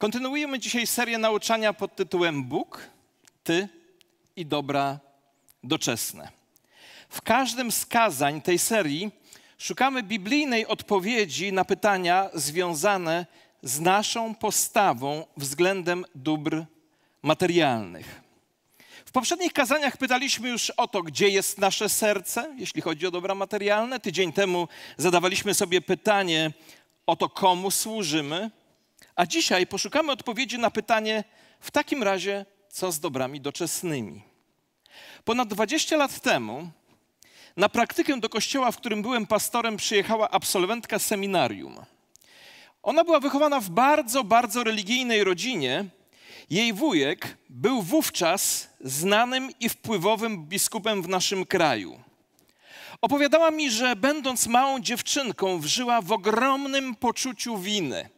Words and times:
Kontynuujemy 0.00 0.58
dzisiaj 0.58 0.86
serię 0.86 1.18
nauczania 1.18 1.72
pod 1.72 1.96
tytułem 1.96 2.44
Bóg, 2.44 2.90
Ty 3.44 3.68
i 4.36 4.46
dobra 4.46 4.98
doczesne. 5.64 6.28
W 7.08 7.22
każdym 7.22 7.72
z 7.72 7.86
kazań 7.86 8.42
tej 8.42 8.58
serii 8.58 9.10
szukamy 9.58 10.02
biblijnej 10.02 10.66
odpowiedzi 10.66 11.52
na 11.52 11.64
pytania 11.64 12.30
związane 12.34 13.26
z 13.62 13.80
naszą 13.80 14.34
postawą 14.34 15.26
względem 15.36 16.04
dóbr 16.14 16.64
materialnych. 17.22 18.20
W 19.04 19.12
poprzednich 19.12 19.52
kazaniach 19.52 19.96
pytaliśmy 19.96 20.48
już 20.48 20.70
o 20.70 20.88
to, 20.88 21.02
gdzie 21.02 21.28
jest 21.28 21.58
nasze 21.58 21.88
serce, 21.88 22.54
jeśli 22.58 22.82
chodzi 22.82 23.06
o 23.06 23.10
dobra 23.10 23.34
materialne. 23.34 24.00
Tydzień 24.00 24.32
temu 24.32 24.68
zadawaliśmy 24.96 25.54
sobie 25.54 25.80
pytanie 25.80 26.52
o 27.06 27.16
to, 27.16 27.28
komu 27.28 27.70
służymy. 27.70 28.50
A 29.16 29.26
dzisiaj 29.26 29.66
poszukamy 29.66 30.12
odpowiedzi 30.12 30.58
na 30.58 30.70
pytanie, 30.70 31.24
w 31.60 31.70
takim 31.70 32.02
razie, 32.02 32.46
co 32.68 32.92
z 32.92 33.00
dobrami 33.00 33.40
doczesnymi. 33.40 34.22
Ponad 35.24 35.48
20 35.48 35.96
lat 35.96 36.20
temu 36.20 36.70
na 37.56 37.68
praktykę 37.68 38.20
do 38.20 38.28
kościoła, 38.28 38.72
w 38.72 38.76
którym 38.76 39.02
byłem 39.02 39.26
pastorem, 39.26 39.76
przyjechała 39.76 40.30
absolwentka 40.30 40.98
seminarium. 40.98 41.76
Ona 42.82 43.04
była 43.04 43.20
wychowana 43.20 43.60
w 43.60 43.70
bardzo, 43.70 44.24
bardzo 44.24 44.64
religijnej 44.64 45.24
rodzinie. 45.24 45.84
Jej 46.50 46.72
wujek 46.72 47.36
był 47.48 47.82
wówczas 47.82 48.68
znanym 48.80 49.50
i 49.60 49.68
wpływowym 49.68 50.46
biskupem 50.46 51.02
w 51.02 51.08
naszym 51.08 51.46
kraju. 51.46 52.00
Opowiadała 53.00 53.50
mi, 53.50 53.70
że 53.70 53.96
będąc 53.96 54.46
małą 54.46 54.80
dziewczynką, 54.80 55.58
wżyła 55.58 56.02
w 56.02 56.12
ogromnym 56.12 56.94
poczuciu 56.94 57.58
winy. 57.58 58.08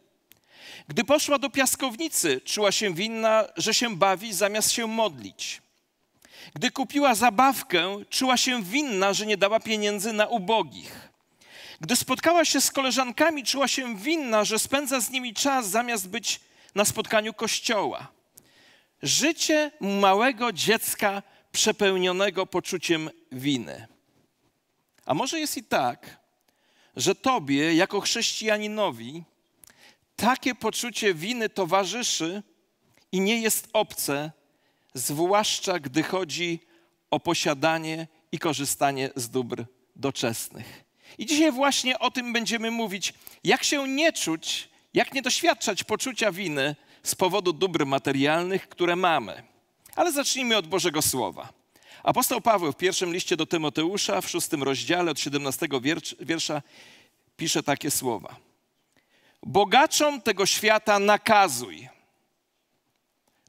Gdy 0.87 1.03
poszła 1.03 1.39
do 1.39 1.49
piaskownicy, 1.49 2.41
czuła 2.45 2.71
się 2.71 2.93
winna, 2.93 3.45
że 3.57 3.73
się 3.73 3.95
bawi 3.95 4.33
zamiast 4.33 4.71
się 4.71 4.87
modlić. 4.87 5.61
Gdy 6.55 6.71
kupiła 6.71 7.15
zabawkę, 7.15 8.03
czuła 8.09 8.37
się 8.37 8.63
winna, 8.63 9.13
że 9.13 9.25
nie 9.25 9.37
dała 9.37 9.59
pieniędzy 9.59 10.13
na 10.13 10.27
ubogich. 10.27 11.09
Gdy 11.81 11.95
spotkała 11.95 12.45
się 12.45 12.61
z 12.61 12.71
koleżankami, 12.71 13.43
czuła 13.43 13.67
się 13.67 13.97
winna, 13.97 14.43
że 14.43 14.59
spędza 14.59 14.99
z 14.99 15.09
nimi 15.09 15.33
czas 15.33 15.69
zamiast 15.69 16.09
być 16.09 16.39
na 16.75 16.85
spotkaniu 16.85 17.33
kościoła. 17.33 18.07
Życie 19.01 19.71
małego 19.79 20.51
dziecka 20.51 21.23
przepełnionego 21.51 22.45
poczuciem 22.45 23.09
winy. 23.31 23.87
A 25.05 25.13
może 25.13 25.39
jest 25.39 25.57
i 25.57 25.63
tak, 25.63 26.17
że 26.95 27.15
tobie, 27.15 27.75
jako 27.75 28.01
chrześcijaninowi, 28.01 29.23
takie 30.15 30.55
poczucie 30.55 31.13
winy 31.13 31.49
towarzyszy 31.49 32.43
i 33.11 33.19
nie 33.19 33.41
jest 33.41 33.67
obce, 33.73 34.31
zwłaszcza 34.93 35.79
gdy 35.79 36.03
chodzi 36.03 36.59
o 37.11 37.19
posiadanie 37.19 38.07
i 38.31 38.39
korzystanie 38.39 39.09
z 39.15 39.29
dóbr 39.29 39.65
doczesnych. 39.95 40.83
I 41.17 41.25
dzisiaj 41.25 41.51
właśnie 41.51 41.99
o 41.99 42.11
tym 42.11 42.33
będziemy 42.33 42.71
mówić, 42.71 43.13
jak 43.43 43.63
się 43.63 43.87
nie 43.87 44.13
czuć, 44.13 44.69
jak 44.93 45.13
nie 45.13 45.21
doświadczać 45.21 45.83
poczucia 45.83 46.31
winy 46.31 46.75
z 47.03 47.15
powodu 47.15 47.53
dóbr 47.53 47.85
materialnych, 47.85 48.69
które 48.69 48.95
mamy. 48.95 49.43
Ale 49.95 50.11
zacznijmy 50.11 50.57
od 50.57 50.67
Bożego 50.67 51.01
Słowa. 51.01 51.53
Apostoł 52.03 52.41
Paweł 52.41 52.71
w 52.71 52.77
pierwszym 52.77 53.13
liście 53.13 53.37
do 53.37 53.45
Tymoteusza, 53.45 54.21
w 54.21 54.29
szóstym 54.29 54.63
rozdziale 54.63 55.11
od 55.11 55.19
17 55.19 55.67
wiersza, 56.19 56.61
pisze 57.37 57.63
takie 57.63 57.91
słowa. 57.91 58.35
Bogaczom 59.43 60.21
tego 60.21 60.45
świata 60.45 60.99
nakazuj. 60.99 61.89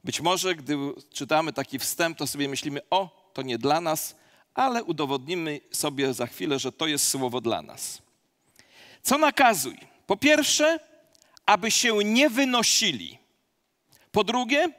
Być 0.03 0.21
może, 0.21 0.55
gdy 0.55 0.77
czytamy 1.13 1.53
taki 1.53 1.79
wstęp, 1.79 2.17
to 2.17 2.27
sobie 2.27 2.49
myślimy, 2.49 2.81
o, 2.89 3.31
to 3.33 3.41
nie 3.41 3.57
dla 3.57 3.81
nas, 3.81 4.15
ale 4.53 4.83
udowodnimy 4.83 5.59
sobie 5.71 6.13
za 6.13 6.27
chwilę, 6.27 6.59
że 6.59 6.71
to 6.71 6.87
jest 6.87 7.07
słowo 7.07 7.41
dla 7.41 7.61
nas. 7.61 8.01
Co 9.01 9.17
nakazuj? 9.17 9.77
Po 10.07 10.17
pierwsze, 10.17 10.79
aby 11.45 11.71
się 11.71 11.97
nie 12.03 12.29
wynosili. 12.29 13.17
Po 14.11 14.23
drugie, 14.23 14.69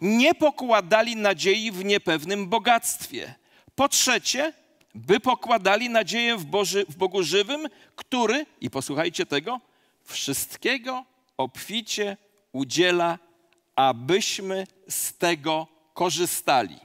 nie 0.00 0.34
pokładali 0.34 1.16
nadziei 1.16 1.70
w 1.70 1.84
niepewnym 1.84 2.48
bogactwie. 2.48 3.34
Po 3.74 3.88
trzecie, 3.88 4.52
by 4.94 5.20
pokładali 5.20 5.90
nadzieję 5.90 6.36
w, 6.36 6.44
Boży, 6.44 6.86
w 6.88 6.96
Bogu 6.96 7.22
żywym, 7.22 7.68
który, 7.96 8.46
i 8.60 8.70
posłuchajcie 8.70 9.26
tego, 9.26 9.60
wszystkiego 10.04 11.04
obficie 11.36 12.16
udziela, 12.52 13.18
abyśmy 13.76 14.66
z 14.88 15.14
tego 15.14 15.66
korzystali. 15.94 16.78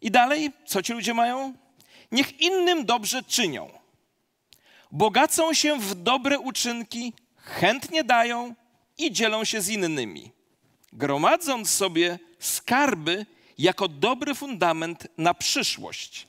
I 0.00 0.10
dalej, 0.10 0.52
co 0.66 0.82
ci 0.82 0.92
ludzie 0.92 1.14
mają? 1.14 1.54
Niech 2.12 2.40
innym 2.40 2.84
dobrze 2.84 3.22
czynią. 3.22 3.70
Bogacą 4.92 5.54
się 5.54 5.78
w 5.78 5.94
dobre 5.94 6.38
uczynki, 6.38 7.12
chętnie 7.36 8.04
dają 8.04 8.54
i 8.98 9.12
dzielą 9.12 9.44
się 9.44 9.60
z 9.60 9.68
innymi, 9.68 10.32
gromadząc 10.92 11.70
sobie 11.70 12.18
skarby 12.38 13.26
jako 13.58 13.88
dobry 13.88 14.34
fundament 14.34 15.08
na 15.18 15.34
przyszłość, 15.34 16.26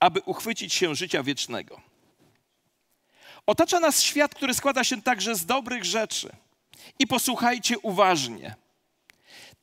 aby 0.00 0.20
uchwycić 0.20 0.74
się 0.74 0.94
życia 0.94 1.22
wiecznego. 1.22 1.80
Otacza 3.46 3.80
nas 3.80 4.02
świat, 4.02 4.34
który 4.34 4.54
składa 4.54 4.84
się 4.84 5.02
także 5.02 5.34
z 5.34 5.46
dobrych 5.46 5.84
rzeczy. 5.84 6.30
I 6.98 7.06
posłuchajcie 7.06 7.78
uważnie. 7.78 8.54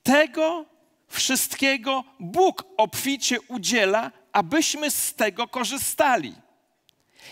Tego 0.04 0.66
wszystkiego 1.08 2.04
Bóg 2.20 2.64
obficie 2.78 3.42
udziela, 3.42 4.12
abyśmy 4.34 4.92
z 4.92 5.14
tego 5.14 5.48
korzystali. 5.48 6.36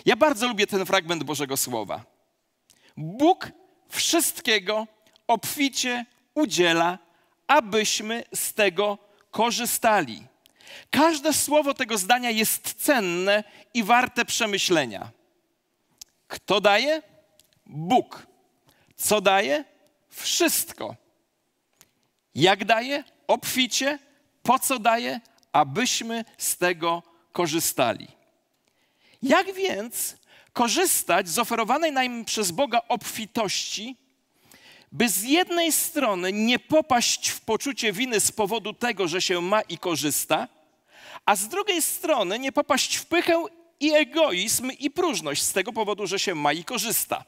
Ja 0.05 0.15
bardzo 0.15 0.47
lubię 0.47 0.67
ten 0.67 0.85
fragment 0.85 1.23
Bożego 1.23 1.57
Słowa. 1.57 2.05
Bóg 2.97 3.51
wszystkiego 3.89 4.87
obficie 5.27 6.05
udziela, 6.33 6.97
abyśmy 7.47 8.23
z 8.33 8.53
tego 8.53 8.97
korzystali. 9.31 10.23
Każde 10.89 11.33
słowo 11.33 11.73
tego 11.73 11.97
zdania 11.97 12.29
jest 12.29 12.73
cenne 12.73 13.43
i 13.73 13.83
warte 13.83 14.25
przemyślenia. 14.25 15.11
Kto 16.29 16.61
daje? 16.61 17.01
Bóg. 17.65 18.27
Co 18.95 19.21
daje? 19.21 19.65
Wszystko. 20.09 20.95
Jak 22.35 22.65
daje? 22.65 23.03
Obficie. 23.27 23.99
Po 24.43 24.59
co 24.59 24.79
daje? 24.79 25.19
Abyśmy 25.51 26.25
z 26.37 26.57
tego 26.57 27.03
korzystali. 27.31 28.07
Jak 29.23 29.53
więc 29.53 30.15
korzystać 30.53 31.29
z 31.29 31.39
oferowanej 31.39 31.91
nam 31.91 32.25
przez 32.25 32.51
Boga 32.51 32.81
obfitości, 32.87 33.95
by 34.91 35.09
z 35.09 35.23
jednej 35.23 35.71
strony 35.71 36.33
nie 36.33 36.59
popaść 36.59 37.29
w 37.29 37.41
poczucie 37.41 37.93
winy 37.93 38.19
z 38.19 38.31
powodu 38.31 38.73
tego, 38.73 39.07
że 39.07 39.21
się 39.21 39.41
ma 39.41 39.61
i 39.61 39.77
korzysta, 39.77 40.47
a 41.25 41.35
z 41.35 41.47
drugiej 41.47 41.81
strony 41.81 42.39
nie 42.39 42.51
popaść 42.51 42.95
w 42.95 43.05
pychę 43.05 43.43
i 43.79 43.93
egoizm 43.93 44.71
i 44.79 44.91
próżność 44.91 45.41
z 45.43 45.53
tego 45.53 45.73
powodu, 45.73 46.07
że 46.07 46.19
się 46.19 46.35
ma 46.35 46.53
i 46.53 46.63
korzysta. 46.63 47.25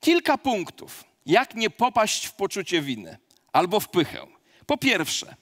Kilka 0.00 0.38
punktów, 0.38 1.04
jak 1.26 1.54
nie 1.54 1.70
popaść 1.70 2.26
w 2.26 2.32
poczucie 2.32 2.82
winy 2.82 3.18
albo 3.52 3.80
w 3.80 3.88
pychę. 3.88 4.26
Po 4.66 4.78
pierwsze, 4.78 5.34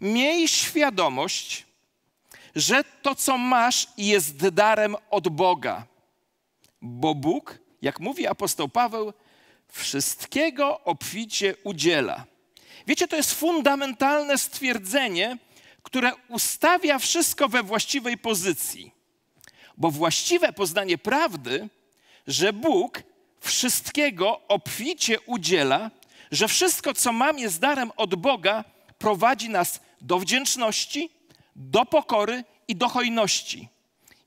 miej 0.00 0.48
świadomość, 0.48 1.66
że 2.54 2.84
to, 3.02 3.14
co 3.14 3.38
masz, 3.38 3.88
jest 3.96 4.48
darem 4.48 4.96
od 5.10 5.28
Boga, 5.28 5.86
bo 6.82 7.14
Bóg, 7.14 7.58
jak 7.82 8.00
mówi 8.00 8.26
apostoł 8.26 8.68
Paweł, 8.68 9.12
wszystkiego 9.68 10.80
obficie 10.84 11.54
udziela. 11.64 12.24
Wiecie, 12.86 13.08
to 13.08 13.16
jest 13.16 13.34
fundamentalne 13.34 14.38
stwierdzenie, 14.38 15.38
które 15.82 16.12
ustawia 16.28 16.98
wszystko 16.98 17.48
we 17.48 17.62
właściwej 17.62 18.18
pozycji. 18.18 18.92
Bo 19.76 19.90
właściwe 19.90 20.52
poznanie 20.52 20.98
prawdy, 20.98 21.68
że 22.26 22.52
Bóg 22.52 23.02
wszystkiego 23.40 24.40
obficie 24.48 25.20
udziela, 25.20 25.90
że 26.30 26.48
wszystko, 26.48 26.94
co 26.94 27.12
mam, 27.12 27.38
jest 27.38 27.60
darem 27.60 27.92
od 27.96 28.14
Boga, 28.14 28.64
prowadzi 28.98 29.48
nas 29.50 29.80
do 30.00 30.18
wdzięczności, 30.18 31.10
do 31.56 31.84
pokory 31.84 32.44
i 32.68 32.76
do 32.76 32.88
hojności. 32.88 33.68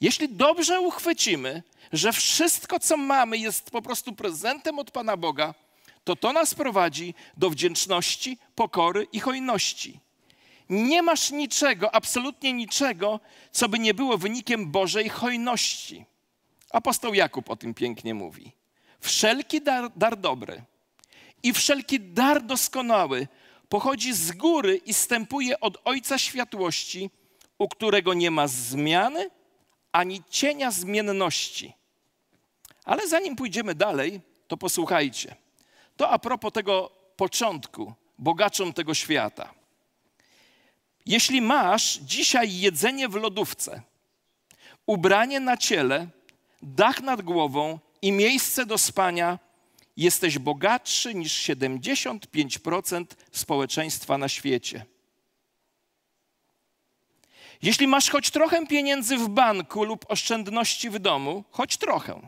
Jeśli 0.01 0.29
dobrze 0.29 0.81
uchwycimy, 0.81 1.63
że 1.93 2.13
wszystko, 2.13 2.79
co 2.79 2.97
mamy, 2.97 3.37
jest 3.37 3.71
po 3.71 3.81
prostu 3.81 4.13
prezentem 4.13 4.79
od 4.79 4.91
Pana 4.91 5.17
Boga, 5.17 5.53
to 6.03 6.15
to 6.15 6.33
nas 6.33 6.53
prowadzi 6.53 7.13
do 7.37 7.49
wdzięczności, 7.49 8.37
pokory 8.55 9.07
i 9.11 9.19
hojności. 9.19 9.99
Nie 10.69 11.01
masz 11.01 11.31
niczego, 11.31 11.95
absolutnie 11.95 12.53
niczego, 12.53 13.19
co 13.51 13.69
by 13.69 13.79
nie 13.79 13.93
było 13.93 14.17
wynikiem 14.17 14.71
Bożej 14.71 15.09
hojności. 15.09 16.05
Apostoł 16.69 17.13
Jakub 17.13 17.49
o 17.49 17.55
tym 17.55 17.73
pięknie 17.73 18.13
mówi. 18.13 18.51
Wszelki 18.99 19.61
dar, 19.61 19.91
dar 19.95 20.17
dobry 20.17 20.63
i 21.43 21.53
wszelki 21.53 21.99
dar 21.99 22.45
doskonały 22.45 23.27
pochodzi 23.69 24.13
z 24.13 24.31
góry 24.31 24.75
i 24.75 24.93
stępuje 24.93 25.59
od 25.59 25.77
Ojca 25.85 26.17
Światłości, 26.17 27.09
u 27.57 27.67
którego 27.67 28.13
nie 28.13 28.31
ma 28.31 28.47
zmiany 28.47 29.29
ani 29.91 30.23
cienia 30.29 30.71
zmienności. 30.71 31.73
Ale 32.83 33.07
zanim 33.07 33.35
pójdziemy 33.35 33.75
dalej, 33.75 34.21
to 34.47 34.57
posłuchajcie. 34.57 35.35
To 35.97 36.09
a 36.09 36.19
propos 36.19 36.53
tego 36.53 36.91
początku, 37.15 37.93
bogaczom 38.17 38.73
tego 38.73 38.93
świata. 38.93 39.53
Jeśli 41.05 41.41
masz 41.41 41.99
dzisiaj 42.01 42.59
jedzenie 42.59 43.09
w 43.09 43.15
lodówce, 43.15 43.81
ubranie 44.85 45.39
na 45.39 45.57
ciele, 45.57 46.07
dach 46.61 47.01
nad 47.01 47.21
głową 47.21 47.79
i 48.01 48.11
miejsce 48.11 48.65
do 48.65 48.77
spania, 48.77 49.39
jesteś 49.97 50.39
bogatszy 50.39 51.15
niż 51.15 51.33
75% 51.33 53.05
społeczeństwa 53.31 54.17
na 54.17 54.29
świecie. 54.29 54.85
Jeśli 57.61 57.87
masz 57.87 58.09
choć 58.09 58.31
trochę 58.31 58.67
pieniędzy 58.67 59.17
w 59.17 59.29
banku 59.29 59.83
lub 59.83 60.05
oszczędności 60.11 60.89
w 60.89 60.99
domu, 60.99 61.43
choć 61.51 61.77
trochę, 61.77 62.27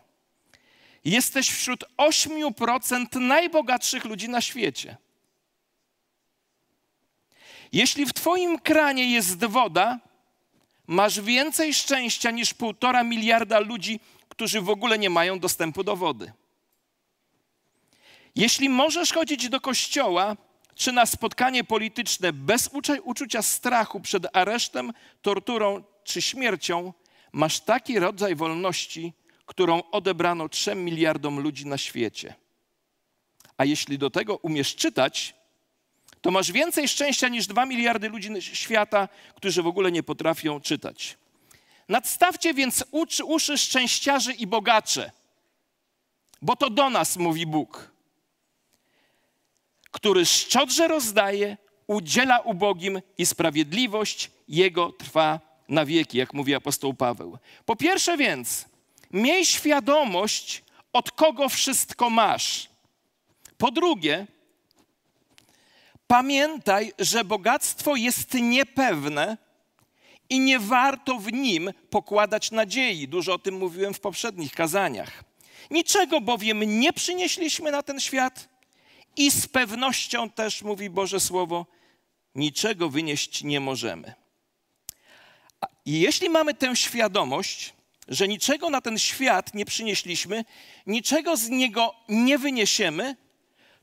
jesteś 1.05 1.49
wśród 1.49 1.83
8% 1.97 3.19
najbogatszych 3.19 4.05
ludzi 4.05 4.29
na 4.29 4.41
świecie. 4.41 4.97
Jeśli 7.71 8.05
w 8.05 8.13
Twoim 8.13 8.59
kranie 8.59 9.11
jest 9.11 9.45
woda, 9.45 9.99
masz 10.87 11.21
więcej 11.21 11.73
szczęścia 11.73 12.31
niż 12.31 12.53
półtora 12.53 13.03
miliarda 13.03 13.59
ludzi, 13.59 13.99
którzy 14.29 14.61
w 14.61 14.69
ogóle 14.69 14.99
nie 14.99 15.09
mają 15.09 15.39
dostępu 15.39 15.83
do 15.83 15.95
wody. 15.95 16.31
Jeśli 18.35 18.69
możesz 18.69 19.13
chodzić 19.13 19.49
do 19.49 19.61
kościoła 19.61 20.37
czy 20.75 20.91
na 20.91 21.05
spotkanie 21.05 21.63
polityczne 21.63 22.33
bez 22.33 22.69
uczucia 23.03 23.41
strachu 23.41 23.99
przed 23.99 24.37
aresztem, 24.37 24.93
torturą 25.21 25.83
czy 26.03 26.21
śmiercią, 26.21 26.93
masz 27.31 27.59
taki 27.59 27.99
rodzaj 27.99 28.35
wolności, 28.35 29.13
którą 29.45 29.83
odebrano 29.91 30.49
trzem 30.49 30.85
miliardom 30.85 31.39
ludzi 31.39 31.65
na 31.65 31.77
świecie. 31.77 32.33
A 33.57 33.65
jeśli 33.65 33.97
do 33.97 34.09
tego 34.09 34.37
umiesz 34.37 34.75
czytać, 34.75 35.35
to 36.27 36.31
masz 36.31 36.51
więcej 36.51 36.87
szczęścia 36.87 37.27
niż 37.27 37.47
dwa 37.47 37.65
miliardy 37.65 38.09
ludzi 38.09 38.29
świata, 38.41 39.09
którzy 39.35 39.63
w 39.63 39.67
ogóle 39.67 39.91
nie 39.91 40.03
potrafią 40.03 40.61
czytać. 40.61 41.17
Nadstawcie 41.89 42.53
więc 42.53 42.83
uszy, 42.91 43.25
uszy 43.25 43.57
szczęściarzy 43.57 44.33
i 44.33 44.47
bogacze, 44.47 45.11
bo 46.41 46.55
to 46.55 46.69
do 46.69 46.89
nas 46.89 47.17
mówi 47.17 47.45
Bóg, 47.45 47.91
który 49.91 50.25
szczodrze 50.25 50.87
rozdaje, 50.87 51.57
udziela 51.87 52.39
ubogim 52.39 53.01
i 53.17 53.25
sprawiedliwość 53.25 54.31
Jego 54.47 54.91
trwa 54.91 55.39
na 55.69 55.85
wieki, 55.85 56.17
jak 56.17 56.33
mówi 56.33 56.55
apostoł 56.55 56.93
Paweł. 56.93 57.37
Po 57.65 57.75
pierwsze 57.75 58.17
więc, 58.17 58.65
miej 59.11 59.45
świadomość, 59.45 60.63
od 60.93 61.11
kogo 61.11 61.49
wszystko 61.49 62.09
masz. 62.09 62.69
Po 63.57 63.71
drugie, 63.71 64.27
pamiętaj, 66.07 66.93
że 66.99 67.23
bogactwo 67.23 67.95
jest 67.95 68.33
niepewne 68.33 69.37
i 70.29 70.39
nie 70.39 70.59
warto 70.59 71.19
w 71.19 71.33
nim 71.33 71.73
pokładać 71.89 72.51
nadziei. 72.51 73.07
Dużo 73.07 73.33
o 73.33 73.39
tym 73.39 73.57
mówiłem 73.57 73.93
w 73.93 73.99
poprzednich 73.99 74.51
kazaniach. 74.51 75.23
Niczego 75.71 76.21
bowiem 76.21 76.79
nie 76.79 76.93
przynieśliśmy 76.93 77.71
na 77.71 77.83
ten 77.83 77.99
świat 77.99 78.49
i 79.15 79.31
z 79.31 79.47
pewnością 79.47 80.29
też, 80.29 80.61
mówi 80.61 80.89
Boże 80.89 81.19
Słowo, 81.19 81.65
niczego 82.35 82.89
wynieść 82.89 83.43
nie 83.43 83.59
możemy. 83.59 84.13
I 85.85 85.99
jeśli 85.99 86.29
mamy 86.29 86.53
tę 86.53 86.75
świadomość, 86.75 87.73
że 88.07 88.27
niczego 88.27 88.69
na 88.69 88.81
ten 88.81 88.99
świat 88.99 89.53
nie 89.53 89.65
przynieśliśmy, 89.65 90.45
niczego 90.87 91.37
z 91.37 91.49
niego 91.49 91.95
nie 92.09 92.37
wyniesiemy, 92.37 93.15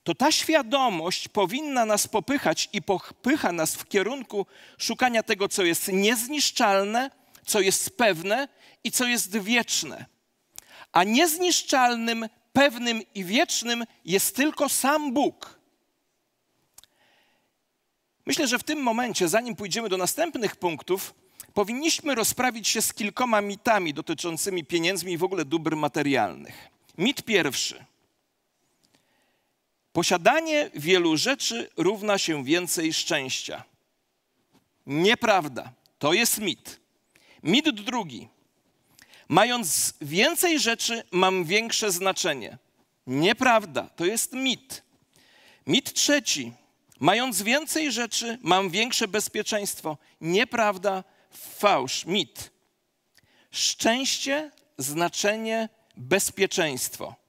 to 0.05 0.15
ta 0.15 0.33
świadomość 0.33 1.29
powinna 1.29 1.85
nas 1.85 2.09
popychać 2.09 2.69
i 2.73 2.83
popycha 2.83 3.53
nas 3.53 3.75
w 3.75 3.89
kierunku 3.89 4.47
szukania 4.79 5.23
tego, 5.23 5.49
co 5.49 5.65
jest 5.65 5.89
niezniszczalne, 5.93 7.11
co 7.47 7.61
jest 7.61 7.97
pewne 7.97 8.49
i 8.85 8.91
co 8.91 9.07
jest 9.07 9.39
wieczne. 9.39 10.07
A 10.93 11.05
niezniszczalnym, 11.05 12.29
pewnym 12.53 13.03
i 13.15 13.25
wiecznym 13.25 13.85
jest 14.05 14.37
tylko 14.37 14.69
sam 14.69 15.13
Bóg. 15.13 15.61
Myślę, 18.27 18.49
że 18.49 18.59
w 18.59 18.65
tym 18.65 18.83
momencie, 18.83 19.29
zanim 19.29 19.57
pójdziemy 19.57 19.89
do 19.89 19.97
następnych 19.97 20.57
punktów, 20.57 21.15
powinniśmy 21.55 22.15
rozprawić 22.15 22.69
się 22.69 22.83
z 22.83 22.95
kilkoma 22.95 23.41
mitami 23.41 23.95
dotyczącymi 23.95 24.65
pieniędzmi 24.65 25.13
i 25.13 25.19
w 25.19 25.25
ogóle 25.25 25.45
dóbr 25.45 25.77
materialnych. 25.77 26.69
Mit 26.99 27.23
pierwszy. 27.23 27.85
Posiadanie 29.95 30.71
wielu 30.75 31.17
rzeczy 31.17 31.71
równa 31.77 32.19
się 32.19 32.45
więcej 32.45 32.93
szczęścia. 32.93 33.65
Nieprawda. 34.87 35.73
To 35.99 36.13
jest 36.13 36.39
mit. 36.39 36.81
Mit 37.43 37.71
drugi. 37.71 38.29
Mając 39.29 39.95
więcej 40.01 40.61
rzeczy, 40.61 41.03
mam 41.11 41.45
większe 41.45 41.93
znaczenie. 41.93 42.59
Nieprawda. 43.07 43.83
To 43.97 44.05
jest 44.05 44.33
mit. 44.33 44.83
Mit 45.67 45.93
trzeci. 45.93 46.53
Mając 47.01 47.43
więcej 47.43 47.93
rzeczy, 47.93 48.39
mam 48.43 48.71
większe 48.71 49.09
bezpieczeństwo. 49.09 49.99
Nieprawda. 50.21 51.05
Fałsz. 51.59 52.07
Mit. 52.07 52.51
Szczęście, 53.51 54.51
znaczenie, 54.79 55.69
bezpieczeństwo. 55.97 57.24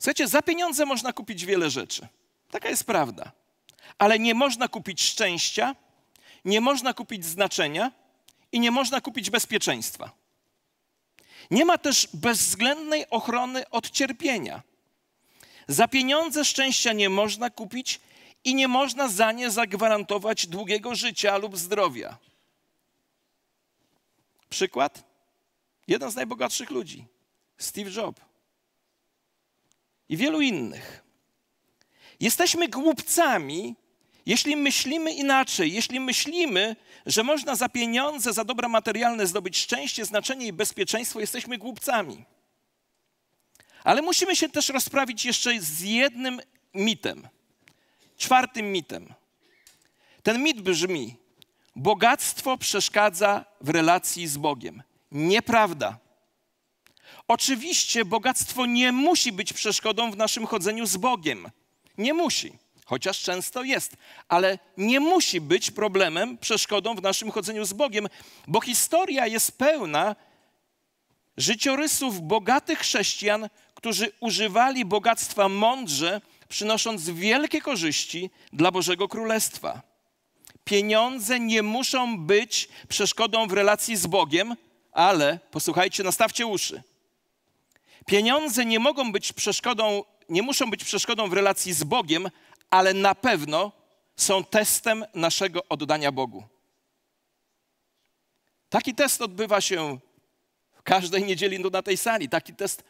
Słuchajcie, 0.00 0.28
za 0.28 0.42
pieniądze 0.42 0.86
można 0.86 1.12
kupić 1.12 1.46
wiele 1.46 1.70
rzeczy. 1.70 2.08
Taka 2.50 2.68
jest 2.68 2.84
prawda. 2.84 3.32
Ale 3.98 4.18
nie 4.18 4.34
można 4.34 4.68
kupić 4.68 5.02
szczęścia, 5.02 5.76
nie 6.44 6.60
można 6.60 6.94
kupić 6.94 7.24
znaczenia 7.24 7.92
i 8.52 8.60
nie 8.60 8.70
można 8.70 9.00
kupić 9.00 9.30
bezpieczeństwa. 9.30 10.10
Nie 11.50 11.64
ma 11.64 11.78
też 11.78 12.08
bezwzględnej 12.14 13.10
ochrony 13.10 13.70
od 13.70 13.90
cierpienia. 13.90 14.62
Za 15.68 15.88
pieniądze 15.88 16.44
szczęścia 16.44 16.92
nie 16.92 17.08
można 17.08 17.50
kupić 17.50 18.00
i 18.44 18.54
nie 18.54 18.68
można 18.68 19.08
za 19.08 19.32
nie 19.32 19.50
zagwarantować 19.50 20.46
długiego 20.46 20.94
życia 20.94 21.36
lub 21.36 21.56
zdrowia. 21.56 22.16
Przykład? 24.50 25.04
Jeden 25.88 26.10
z 26.10 26.14
najbogatszych 26.14 26.70
ludzi, 26.70 27.04
Steve 27.58 27.90
Jobs 27.90 28.29
i 30.10 30.16
wielu 30.16 30.40
innych. 30.40 31.02
Jesteśmy 32.20 32.68
głupcami, 32.68 33.76
jeśli 34.26 34.56
myślimy 34.56 35.12
inaczej, 35.12 35.72
jeśli 35.72 36.00
myślimy, 36.00 36.76
że 37.06 37.22
można 37.22 37.56
za 37.56 37.68
pieniądze, 37.68 38.32
za 38.32 38.44
dobra 38.44 38.68
materialne 38.68 39.26
zdobyć 39.26 39.58
szczęście, 39.58 40.04
znaczenie 40.04 40.46
i 40.46 40.52
bezpieczeństwo, 40.52 41.20
jesteśmy 41.20 41.58
głupcami. 41.58 42.24
Ale 43.84 44.02
musimy 44.02 44.36
się 44.36 44.48
też 44.48 44.68
rozprawić 44.68 45.24
jeszcze 45.24 45.60
z 45.60 45.80
jednym 45.80 46.40
mitem. 46.74 47.28
Czwartym 48.16 48.72
mitem. 48.72 49.14
Ten 50.22 50.42
mit 50.42 50.60
brzmi: 50.60 51.16
bogactwo 51.76 52.58
przeszkadza 52.58 53.44
w 53.60 53.68
relacji 53.68 54.26
z 54.26 54.36
Bogiem. 54.36 54.82
Nieprawda. 55.12 55.98
Oczywiście 57.28 58.04
bogactwo 58.04 58.66
nie 58.66 58.92
musi 58.92 59.32
być 59.32 59.52
przeszkodą 59.52 60.10
w 60.10 60.16
naszym 60.16 60.46
chodzeniu 60.46 60.86
z 60.86 60.96
Bogiem. 60.96 61.50
Nie 61.98 62.14
musi, 62.14 62.52
chociaż 62.84 63.22
często 63.22 63.62
jest, 63.62 63.96
ale 64.28 64.58
nie 64.76 65.00
musi 65.00 65.40
być 65.40 65.70
problemem, 65.70 66.38
przeszkodą 66.38 66.94
w 66.94 67.02
naszym 67.02 67.30
chodzeniu 67.30 67.64
z 67.64 67.72
Bogiem, 67.72 68.08
bo 68.46 68.60
historia 68.60 69.26
jest 69.26 69.58
pełna 69.58 70.16
życiorysów 71.36 72.20
bogatych 72.20 72.78
chrześcijan, 72.78 73.48
którzy 73.74 74.12
używali 74.20 74.84
bogactwa 74.84 75.48
mądrze, 75.48 76.20
przynosząc 76.48 77.10
wielkie 77.10 77.60
korzyści 77.60 78.30
dla 78.52 78.70
Bożego 78.70 79.08
Królestwa. 79.08 79.82
Pieniądze 80.64 81.40
nie 81.40 81.62
muszą 81.62 82.18
być 82.18 82.68
przeszkodą 82.88 83.46
w 83.48 83.52
relacji 83.52 83.96
z 83.96 84.06
Bogiem, 84.06 84.56
ale 84.92 85.38
posłuchajcie, 85.50 86.02
nastawcie 86.02 86.46
uszy. 86.46 86.82
Pieniądze 88.06 88.64
nie 88.64 88.78
mogą 88.78 89.12
być 89.12 89.32
przeszkodą, 89.32 90.04
nie 90.28 90.42
muszą 90.42 90.70
być 90.70 90.84
przeszkodą 90.84 91.28
w 91.28 91.32
relacji 91.32 91.72
z 91.72 91.84
Bogiem, 91.84 92.30
ale 92.70 92.94
na 92.94 93.14
pewno 93.14 93.72
są 94.16 94.44
testem 94.44 95.04
naszego 95.14 95.64
oddania 95.68 96.12
Bogu. 96.12 96.44
Taki 98.68 98.94
test 98.94 99.22
odbywa 99.22 99.60
się 99.60 99.98
w 100.72 100.82
każdej 100.82 101.24
niedzieli 101.24 101.58
na 101.58 101.82
tej 101.82 101.96
sali. 101.96 102.28
Taki 102.28 102.54
test 102.54 102.84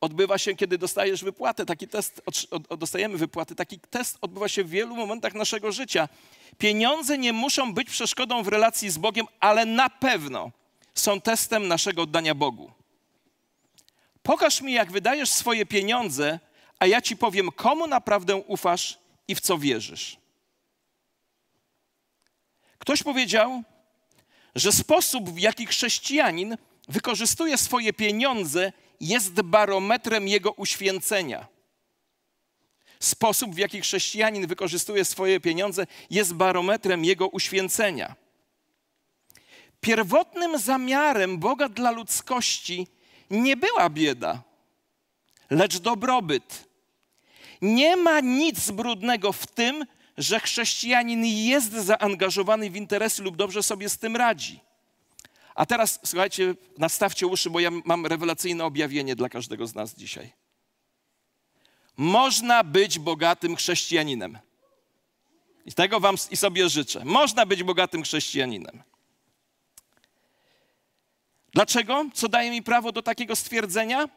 odbywa 0.00 0.38
się, 0.38 0.54
kiedy 0.54 0.78
dostajesz 0.78 1.24
wypłatę. 1.24 1.66
Taki 1.66 1.88
test, 1.88 2.22
dostajemy 2.78 3.16
wypłaty. 3.16 3.54
Taki 3.54 3.80
test 3.80 4.18
odbywa 4.20 4.48
się 4.48 4.64
w 4.64 4.70
wielu 4.70 4.96
momentach 4.96 5.34
naszego 5.34 5.72
życia. 5.72 6.08
Pieniądze 6.58 7.18
nie 7.18 7.32
muszą 7.32 7.74
być 7.74 7.90
przeszkodą 7.90 8.42
w 8.42 8.48
relacji 8.48 8.90
z 8.90 8.98
Bogiem, 8.98 9.26
ale 9.40 9.64
na 9.64 9.90
pewno 9.90 10.50
są 10.94 11.20
testem 11.20 11.68
naszego 11.68 12.02
oddania 12.02 12.34
Bogu. 12.34 12.77
Pokaż 14.28 14.60
mi, 14.60 14.72
jak 14.72 14.92
wydajesz 14.92 15.30
swoje 15.30 15.66
pieniądze, 15.66 16.38
a 16.78 16.86
ja 16.86 17.00
ci 17.00 17.16
powiem, 17.16 17.50
komu 17.52 17.86
naprawdę 17.86 18.36
ufasz 18.36 18.98
i 19.28 19.34
w 19.34 19.40
co 19.40 19.58
wierzysz. 19.58 20.16
Ktoś 22.78 23.02
powiedział, 23.02 23.62
że 24.54 24.72
sposób, 24.72 25.30
w 25.30 25.38
jaki 25.38 25.66
chrześcijanin 25.66 26.56
wykorzystuje 26.88 27.58
swoje 27.58 27.92
pieniądze, 27.92 28.72
jest 29.00 29.42
barometrem 29.42 30.28
jego 30.28 30.52
uświęcenia. 30.52 31.46
Sposób, 33.00 33.54
w 33.54 33.58
jaki 33.58 33.80
chrześcijanin 33.80 34.46
wykorzystuje 34.46 35.04
swoje 35.04 35.40
pieniądze, 35.40 35.86
jest 36.10 36.34
barometrem 36.34 37.04
jego 37.04 37.28
uświęcenia. 37.28 38.14
Pierwotnym 39.80 40.58
zamiarem 40.58 41.38
Boga 41.38 41.68
dla 41.68 41.90
ludzkości 41.90 42.86
nie 43.30 43.56
była 43.56 43.90
bieda, 43.90 44.42
lecz 45.50 45.78
dobrobyt. 45.78 46.68
Nie 47.62 47.96
ma 47.96 48.20
nic 48.20 48.70
brudnego 48.70 49.32
w 49.32 49.46
tym, 49.46 49.84
że 50.18 50.40
chrześcijanin 50.40 51.24
jest 51.24 51.72
zaangażowany 51.72 52.70
w 52.70 52.76
interesy 52.76 53.22
lub 53.22 53.36
dobrze 53.36 53.62
sobie 53.62 53.88
z 53.88 53.98
tym 53.98 54.16
radzi. 54.16 54.60
A 55.54 55.66
teraz 55.66 56.00
słuchajcie, 56.04 56.54
nastawcie 56.78 57.26
uszy, 57.26 57.50
bo 57.50 57.60
ja 57.60 57.70
mam 57.84 58.06
rewelacyjne 58.06 58.64
objawienie 58.64 59.16
dla 59.16 59.28
każdego 59.28 59.66
z 59.66 59.74
nas 59.74 59.94
dzisiaj. 59.94 60.32
Można 61.96 62.64
być 62.64 62.98
bogatym 62.98 63.56
chrześcijaninem. 63.56 64.38
I 65.66 65.72
tego 65.72 66.00
wam 66.00 66.16
i 66.30 66.36
sobie 66.36 66.68
życzę. 66.68 67.04
Można 67.04 67.46
być 67.46 67.62
bogatym 67.62 68.02
chrześcijaninem. 68.02 68.82
Dlaczego? 71.52 72.04
Co 72.14 72.28
daje 72.28 72.50
mi 72.50 72.62
prawo 72.62 72.92
do 72.92 73.02
takiego 73.02 73.36
stwierdzenia? 73.36 74.08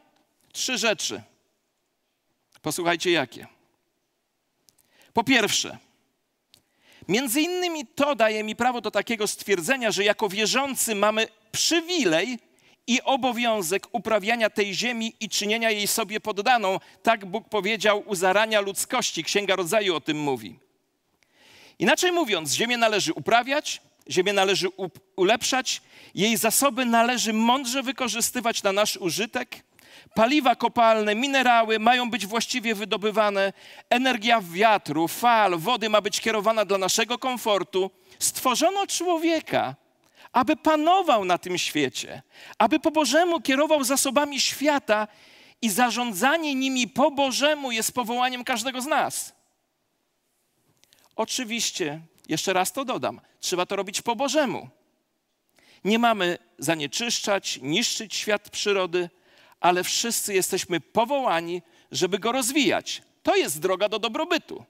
Trzy 0.52 0.78
rzeczy. 0.78 1.22
Posłuchajcie 2.62 3.10
jakie. 3.10 3.46
Po 5.12 5.24
pierwsze, 5.24 5.78
między 7.08 7.40
innymi 7.40 7.86
to 7.86 8.14
daje 8.14 8.44
mi 8.44 8.56
prawo 8.56 8.80
do 8.80 8.90
takiego 8.90 9.26
stwierdzenia, 9.26 9.90
że 9.90 10.04
jako 10.04 10.28
wierzący 10.28 10.94
mamy 10.94 11.28
przywilej 11.52 12.38
i 12.86 13.02
obowiązek 13.02 13.86
uprawiania 13.92 14.50
tej 14.50 14.74
ziemi 14.74 15.12
i 15.20 15.28
czynienia 15.28 15.70
jej 15.70 15.86
sobie 15.86 16.20
poddaną. 16.20 16.78
Tak 17.02 17.26
Bóg 17.26 17.48
powiedział 17.48 18.02
u 18.06 18.14
zarania 18.14 18.60
ludzkości. 18.60 19.24
Księga 19.24 19.56
Rodzaju 19.56 19.96
o 19.96 20.00
tym 20.00 20.20
mówi. 20.20 20.58
Inaczej 21.78 22.12
mówiąc, 22.12 22.52
ziemię 22.52 22.76
należy 22.76 23.12
uprawiać, 23.12 23.80
ziemię 24.10 24.32
należy 24.32 24.68
ulepszać, 25.16 25.82
jej 26.14 26.36
zasoby 26.36 26.84
należy 26.84 27.32
mądrze 27.32 27.82
wykorzystywać 27.82 28.62
na 28.62 28.72
nasz 28.72 28.96
użytek. 28.96 29.64
Paliwa 30.14 30.56
kopalne, 30.56 31.14
minerały 31.14 31.78
mają 31.78 32.10
być 32.10 32.26
właściwie 32.26 32.74
wydobywane, 32.74 33.52
energia 33.90 34.40
wiatru, 34.40 35.08
fal, 35.08 35.58
wody 35.58 35.88
ma 35.88 36.00
być 36.00 36.20
kierowana 36.20 36.64
dla 36.64 36.78
naszego 36.78 37.18
komfortu. 37.18 37.90
Stworzono 38.18 38.86
człowieka, 38.86 39.74
aby 40.32 40.56
panował 40.56 41.24
na 41.24 41.38
tym 41.38 41.58
świecie, 41.58 42.22
aby 42.58 42.80
po 42.80 42.90
Bożemu 42.90 43.40
kierował 43.40 43.84
zasobami 43.84 44.40
świata 44.40 45.08
i 45.62 45.70
zarządzanie 45.70 46.54
nimi 46.54 46.88
po 46.88 47.10
Bożemu 47.10 47.72
jest 47.72 47.92
powołaniem 47.92 48.44
każdego 48.44 48.80
z 48.80 48.86
nas. 48.86 49.32
Oczywiście, 51.16 52.00
jeszcze 52.32 52.52
raz 52.52 52.72
to 52.72 52.84
dodam, 52.84 53.20
trzeba 53.40 53.66
to 53.66 53.76
robić 53.76 54.02
po 54.02 54.16
Bożemu. 54.16 54.68
Nie 55.84 55.98
mamy 55.98 56.38
zanieczyszczać, 56.58 57.58
niszczyć 57.62 58.14
świat 58.14 58.50
przyrody, 58.50 59.10
ale 59.60 59.84
wszyscy 59.84 60.34
jesteśmy 60.34 60.80
powołani, 60.80 61.62
żeby 61.90 62.18
go 62.18 62.32
rozwijać. 62.32 63.02
To 63.22 63.36
jest 63.36 63.60
droga 63.60 63.88
do 63.88 63.98
dobrobytu. 63.98 64.64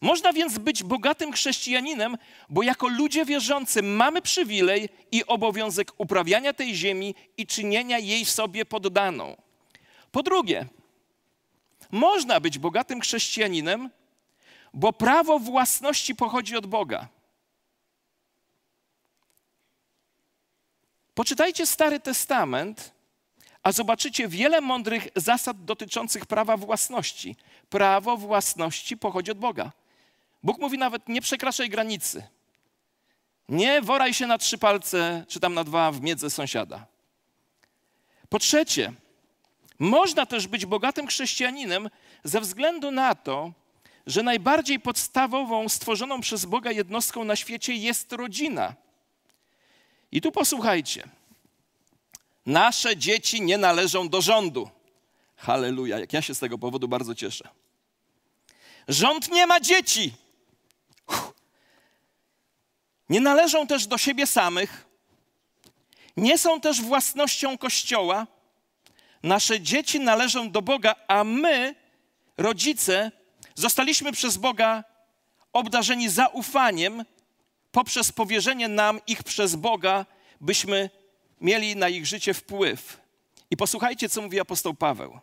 Można 0.00 0.32
więc 0.32 0.58
być 0.58 0.82
bogatym 0.82 1.32
chrześcijaninem, 1.32 2.16
bo 2.48 2.62
jako 2.62 2.88
ludzie 2.88 3.24
wierzący 3.24 3.82
mamy 3.82 4.22
przywilej 4.22 4.88
i 5.12 5.26
obowiązek 5.26 5.92
uprawiania 5.98 6.52
tej 6.52 6.74
ziemi 6.74 7.14
i 7.36 7.46
czynienia 7.46 7.98
jej 7.98 8.24
sobie 8.24 8.64
poddaną. 8.64 9.36
Po 10.12 10.22
drugie, 10.22 10.66
można 11.90 12.40
być 12.40 12.58
bogatym 12.58 13.00
chrześcijaninem, 13.00 13.90
bo 14.74 14.92
prawo 14.92 15.38
własności 15.38 16.14
pochodzi 16.14 16.56
od 16.56 16.66
Boga. 16.66 17.08
Poczytajcie 21.14 21.66
Stary 21.66 22.00
Testament, 22.00 22.94
a 23.62 23.72
zobaczycie 23.72 24.28
wiele 24.28 24.60
mądrych 24.60 25.08
zasad 25.16 25.64
dotyczących 25.64 26.26
prawa 26.26 26.56
własności. 26.56 27.36
Prawo 27.70 28.16
własności 28.16 28.96
pochodzi 28.96 29.30
od 29.30 29.38
Boga. 29.38 29.72
Bóg 30.42 30.58
mówi 30.58 30.78
nawet: 30.78 31.08
nie 31.08 31.20
przekraczaj 31.20 31.68
granicy. 31.68 32.26
Nie 33.48 33.82
woraj 33.82 34.14
się 34.14 34.26
na 34.26 34.38
trzy 34.38 34.58
palce, 34.58 35.24
czy 35.28 35.40
tam 35.40 35.54
na 35.54 35.64
dwa 35.64 35.92
w 35.92 36.00
miedze 36.00 36.30
sąsiada. 36.30 36.86
Po 38.28 38.38
trzecie, 38.38 38.92
można 39.78 40.26
też 40.26 40.46
być 40.46 40.66
bogatym 40.66 41.06
chrześcijaninem 41.06 41.90
ze 42.24 42.40
względu 42.40 42.90
na 42.90 43.14
to, 43.14 43.52
że 44.06 44.22
najbardziej 44.22 44.80
podstawową, 44.80 45.68
stworzoną 45.68 46.20
przez 46.20 46.44
Boga 46.44 46.72
jednostką 46.72 47.24
na 47.24 47.36
świecie 47.36 47.74
jest 47.74 48.12
rodzina. 48.12 48.74
I 50.12 50.20
tu 50.20 50.32
posłuchajcie. 50.32 51.08
Nasze 52.46 52.96
dzieci 52.96 53.42
nie 53.42 53.58
należą 53.58 54.08
do 54.08 54.22
rządu. 54.22 54.70
Halleluja, 55.36 55.98
jak 55.98 56.12
ja 56.12 56.22
się 56.22 56.34
z 56.34 56.38
tego 56.38 56.58
powodu 56.58 56.88
bardzo 56.88 57.14
cieszę. 57.14 57.48
Rząd 58.88 59.30
nie 59.30 59.46
ma 59.46 59.60
dzieci. 59.60 60.12
Nie 63.08 63.20
należą 63.20 63.66
też 63.66 63.86
do 63.86 63.98
siebie 63.98 64.26
samych, 64.26 64.86
nie 66.16 66.38
są 66.38 66.60
też 66.60 66.80
własnością 66.80 67.58
Kościoła. 67.58 68.26
Nasze 69.22 69.60
dzieci 69.60 70.00
należą 70.00 70.50
do 70.50 70.62
Boga, 70.62 70.94
a 71.08 71.24
my, 71.24 71.74
rodzice, 72.36 73.12
zostaliśmy 73.54 74.12
przez 74.12 74.36
Boga 74.36 74.84
obdarzeni 75.52 76.08
zaufaniem 76.08 77.04
poprzez 77.74 78.12
powierzenie 78.12 78.68
nam 78.68 79.00
ich 79.06 79.22
przez 79.22 79.56
Boga, 79.56 80.06
byśmy 80.40 80.90
mieli 81.40 81.76
na 81.76 81.88
ich 81.88 82.06
życie 82.06 82.34
wpływ. 82.34 83.00
I 83.50 83.56
posłuchajcie, 83.56 84.08
co 84.08 84.22
mówi 84.22 84.40
apostoł 84.40 84.74
Paweł. 84.74 85.18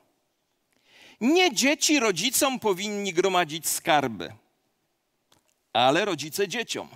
Nie 1.21 1.55
dzieci 1.55 1.99
rodzicom 1.99 2.59
powinni 2.59 3.13
gromadzić 3.13 3.67
skarby, 3.67 4.33
ale 5.73 6.05
rodzice 6.05 6.47
dzieciom. 6.47 6.87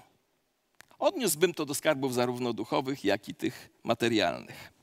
Odniósłbym 0.99 1.53
to 1.53 1.65
do 1.65 1.75
skarbów 1.75 2.13
zarówno 2.13 2.53
duchowych, 2.53 3.03
jak 3.03 3.29
i 3.29 3.35
tych 3.35 3.69
materialnych. 3.83 4.74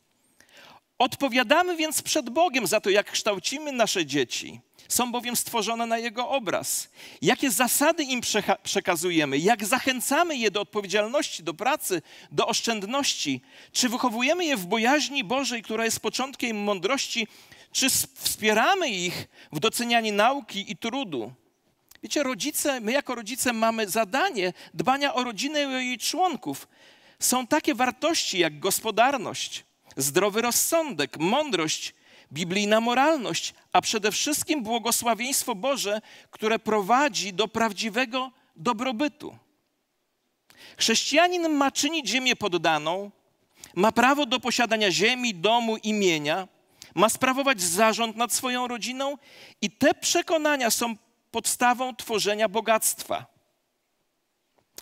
Odpowiadamy 1.02 1.76
więc 1.76 2.02
przed 2.02 2.30
Bogiem 2.30 2.66
za 2.66 2.80
to, 2.80 2.90
jak 2.90 3.10
kształcimy 3.10 3.72
nasze 3.72 4.06
dzieci. 4.06 4.60
Są 4.88 5.12
bowiem 5.12 5.36
stworzone 5.36 5.86
na 5.86 5.98
Jego 5.98 6.28
obraz. 6.28 6.88
Jakie 7.22 7.50
zasady 7.50 8.04
im 8.04 8.20
przekazujemy, 8.62 9.38
jak 9.38 9.64
zachęcamy 9.64 10.36
je 10.36 10.50
do 10.50 10.60
odpowiedzialności, 10.60 11.42
do 11.42 11.54
pracy, 11.54 12.02
do 12.32 12.46
oszczędności. 12.46 13.40
Czy 13.72 13.88
wychowujemy 13.88 14.44
je 14.44 14.56
w 14.56 14.66
bojaźni 14.66 15.24
Bożej, 15.24 15.62
która 15.62 15.84
jest 15.84 16.00
początkiem 16.00 16.56
mądrości, 16.56 17.26
czy 17.72 17.90
wspieramy 18.14 18.88
ich 18.88 19.28
w 19.52 19.60
docenianiu 19.60 20.12
nauki 20.12 20.70
i 20.72 20.76
trudu. 20.76 21.32
Wiecie, 22.02 22.22
rodzice, 22.22 22.80
my 22.80 22.92
jako 22.92 23.14
rodzice 23.14 23.52
mamy 23.52 23.88
zadanie 23.88 24.52
dbania 24.74 25.14
o 25.14 25.24
rodzinę 25.24 25.62
i 25.62 25.66
o 25.66 25.70
jej 25.70 25.98
członków. 25.98 26.68
Są 27.18 27.46
takie 27.46 27.74
wartości 27.74 28.38
jak 28.38 28.58
gospodarność, 28.58 29.64
zdrowy 29.96 30.42
rozsądek, 30.42 31.18
mądrość, 31.18 31.94
biblijna 32.32 32.80
moralność, 32.80 33.54
a 33.72 33.80
przede 33.80 34.12
wszystkim 34.12 34.62
błogosławieństwo 34.62 35.54
Boże, 35.54 36.00
które 36.30 36.58
prowadzi 36.58 37.32
do 37.32 37.48
prawdziwego 37.48 38.30
dobrobytu. 38.56 39.38
Chrześcijanin 40.78 41.48
ma 41.48 41.70
czynić 41.70 42.08
ziemię 42.08 42.36
poddaną, 42.36 43.10
ma 43.74 43.92
prawo 43.92 44.26
do 44.26 44.40
posiadania 44.40 44.90
ziemi, 44.90 45.34
domu, 45.34 45.76
imienia, 45.76 46.48
ma 46.94 47.08
sprawować 47.08 47.62
zarząd 47.62 48.16
nad 48.16 48.32
swoją 48.32 48.68
rodziną 48.68 49.18
i 49.62 49.70
te 49.70 49.94
przekonania 49.94 50.70
są 50.70 50.96
podstawą 51.30 51.96
tworzenia 51.96 52.48
bogactwa. 52.48 53.26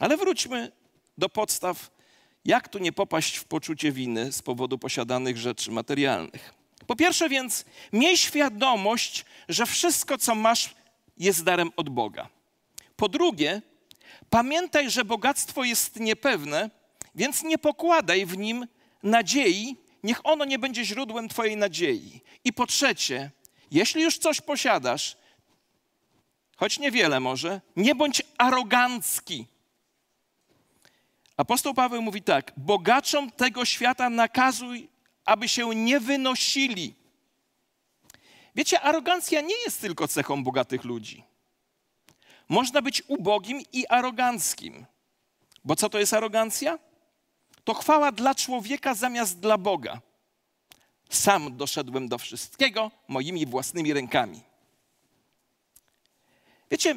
Ale 0.00 0.16
wróćmy 0.16 0.72
do 1.18 1.28
podstaw, 1.28 1.90
jak 2.44 2.68
tu 2.68 2.78
nie 2.78 2.92
popaść 2.92 3.36
w 3.36 3.44
poczucie 3.44 3.92
winy 3.92 4.32
z 4.32 4.42
powodu 4.42 4.78
posiadanych 4.78 5.38
rzeczy 5.38 5.70
materialnych. 5.70 6.54
Po 6.86 6.96
pierwsze 6.96 7.28
więc, 7.28 7.64
miej 7.92 8.16
świadomość, 8.16 9.24
że 9.48 9.66
wszystko, 9.66 10.18
co 10.18 10.34
masz, 10.34 10.74
jest 11.18 11.44
darem 11.44 11.70
od 11.76 11.88
Boga. 11.88 12.28
Po 12.96 13.08
drugie, 13.08 13.62
pamiętaj, 14.30 14.90
że 14.90 15.04
bogactwo 15.04 15.64
jest 15.64 16.00
niepewne, 16.00 16.70
więc 17.14 17.42
nie 17.42 17.58
pokładaj 17.58 18.26
w 18.26 18.36
nim 18.36 18.66
nadziei, 19.02 19.76
niech 20.02 20.26
ono 20.26 20.44
nie 20.44 20.58
będzie 20.58 20.84
źródłem 20.84 21.28
Twojej 21.28 21.56
nadziei. 21.56 22.20
I 22.44 22.52
po 22.52 22.66
trzecie, 22.66 23.30
jeśli 23.70 24.02
już 24.02 24.18
coś 24.18 24.40
posiadasz, 24.40 25.16
choć 26.56 26.78
niewiele 26.78 27.20
może, 27.20 27.60
nie 27.76 27.94
bądź 27.94 28.22
arogancki. 28.38 29.46
Apostoł 31.40 31.74
Paweł 31.74 32.02
mówi 32.02 32.22
tak: 32.22 32.52
Bogaczom 32.56 33.30
tego 33.30 33.64
świata 33.64 34.10
nakazuj, 34.10 34.88
aby 35.24 35.48
się 35.48 35.74
nie 35.74 36.00
wynosili. 36.00 36.94
Wiecie, 38.54 38.80
arogancja 38.80 39.40
nie 39.40 39.54
jest 39.64 39.80
tylko 39.80 40.08
cechą 40.08 40.44
bogatych 40.44 40.84
ludzi. 40.84 41.24
Można 42.48 42.82
być 42.82 43.02
ubogim 43.08 43.60
i 43.72 43.86
aroganckim. 43.86 44.86
Bo 45.64 45.76
co 45.76 45.88
to 45.88 45.98
jest 45.98 46.14
arogancja? 46.14 46.78
To 47.64 47.74
chwała 47.74 48.12
dla 48.12 48.34
człowieka 48.34 48.94
zamiast 48.94 49.40
dla 49.40 49.58
Boga. 49.58 50.00
Sam 51.10 51.56
doszedłem 51.56 52.08
do 52.08 52.18
wszystkiego 52.18 52.90
moimi 53.08 53.46
własnymi 53.46 53.92
rękami. 53.92 54.40
Wiecie, 56.70 56.96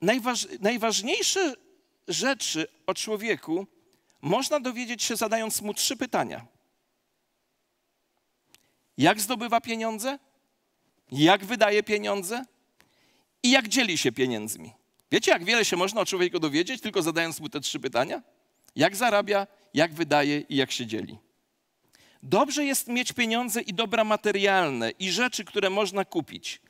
najważ, 0.00 0.46
najważniejsze 0.60 1.54
rzeczy 2.12 2.66
o 2.86 2.94
człowieku 2.94 3.66
można 4.22 4.60
dowiedzieć 4.60 5.02
się 5.02 5.16
zadając 5.16 5.62
mu 5.62 5.74
trzy 5.74 5.96
pytania. 5.96 6.46
Jak 8.98 9.20
zdobywa 9.20 9.60
pieniądze? 9.60 10.18
Jak 11.12 11.44
wydaje 11.44 11.82
pieniądze? 11.82 12.44
I 13.42 13.50
jak 13.50 13.68
dzieli 13.68 13.98
się 13.98 14.12
pieniędzmi? 14.12 14.72
Wiecie, 15.10 15.30
jak 15.30 15.44
wiele 15.44 15.64
się 15.64 15.76
można 15.76 16.00
o 16.00 16.06
człowieku 16.06 16.38
dowiedzieć, 16.38 16.80
tylko 16.80 17.02
zadając 17.02 17.40
mu 17.40 17.48
te 17.48 17.60
trzy 17.60 17.80
pytania? 17.80 18.22
Jak 18.76 18.96
zarabia, 18.96 19.46
jak 19.74 19.94
wydaje 19.94 20.40
i 20.40 20.56
jak 20.56 20.72
się 20.72 20.86
dzieli. 20.86 21.18
Dobrze 22.22 22.64
jest 22.64 22.88
mieć 22.88 23.12
pieniądze 23.12 23.60
i 23.60 23.74
dobra 23.74 24.04
materialne, 24.04 24.90
i 24.90 25.10
rzeczy, 25.10 25.44
które 25.44 25.70
można 25.70 26.04
kupić, 26.04 26.60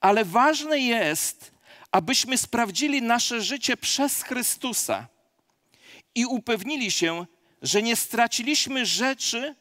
ale 0.00 0.24
ważne 0.24 0.78
jest, 0.78 1.53
abyśmy 1.94 2.38
sprawdzili 2.38 3.02
nasze 3.02 3.42
życie 3.42 3.76
przez 3.76 4.22
Chrystusa 4.22 5.08
i 6.14 6.26
upewnili 6.26 6.90
się, 6.90 7.26
że 7.62 7.82
nie 7.82 7.96
straciliśmy 7.96 8.86
rzeczy, 8.86 9.54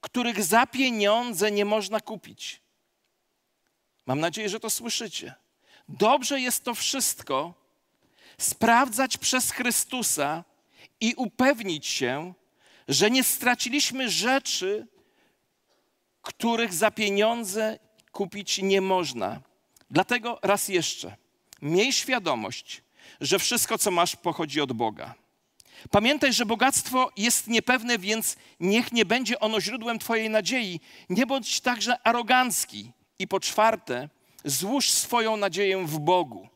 których 0.00 0.44
za 0.44 0.66
pieniądze 0.66 1.50
nie 1.50 1.64
można 1.64 2.00
kupić. 2.00 2.60
Mam 4.06 4.20
nadzieję, 4.20 4.48
że 4.48 4.60
to 4.60 4.70
słyszycie. 4.70 5.34
Dobrze 5.88 6.40
jest 6.40 6.64
to 6.64 6.74
wszystko 6.74 7.54
sprawdzać 8.38 9.18
przez 9.18 9.50
Chrystusa 9.50 10.44
i 11.00 11.14
upewnić 11.14 11.86
się, 11.86 12.34
że 12.88 13.10
nie 13.10 13.24
straciliśmy 13.24 14.10
rzeczy, 14.10 14.86
których 16.22 16.74
za 16.74 16.90
pieniądze 16.90 17.78
kupić 18.12 18.58
nie 18.58 18.80
można. 18.80 19.40
Dlatego 19.90 20.38
raz 20.42 20.68
jeszcze, 20.68 21.23
miej 21.62 21.92
świadomość, 21.92 22.82
że 23.20 23.38
wszystko, 23.38 23.78
co 23.78 23.90
masz, 23.90 24.16
pochodzi 24.16 24.60
od 24.60 24.72
Boga. 24.72 25.14
Pamiętaj, 25.90 26.32
że 26.32 26.46
bogactwo 26.46 27.10
jest 27.16 27.46
niepewne, 27.46 27.98
więc 27.98 28.36
niech 28.60 28.92
nie 28.92 29.04
będzie 29.04 29.40
ono 29.40 29.60
źródłem 29.60 29.98
Twojej 29.98 30.30
nadziei. 30.30 30.80
Nie 31.08 31.26
bądź 31.26 31.60
także 31.60 32.06
arogancki. 32.06 32.92
I 33.18 33.28
po 33.28 33.40
czwarte, 33.40 34.08
złóż 34.44 34.90
swoją 34.90 35.36
nadzieję 35.36 35.86
w 35.86 35.98
Bogu, 35.98 36.48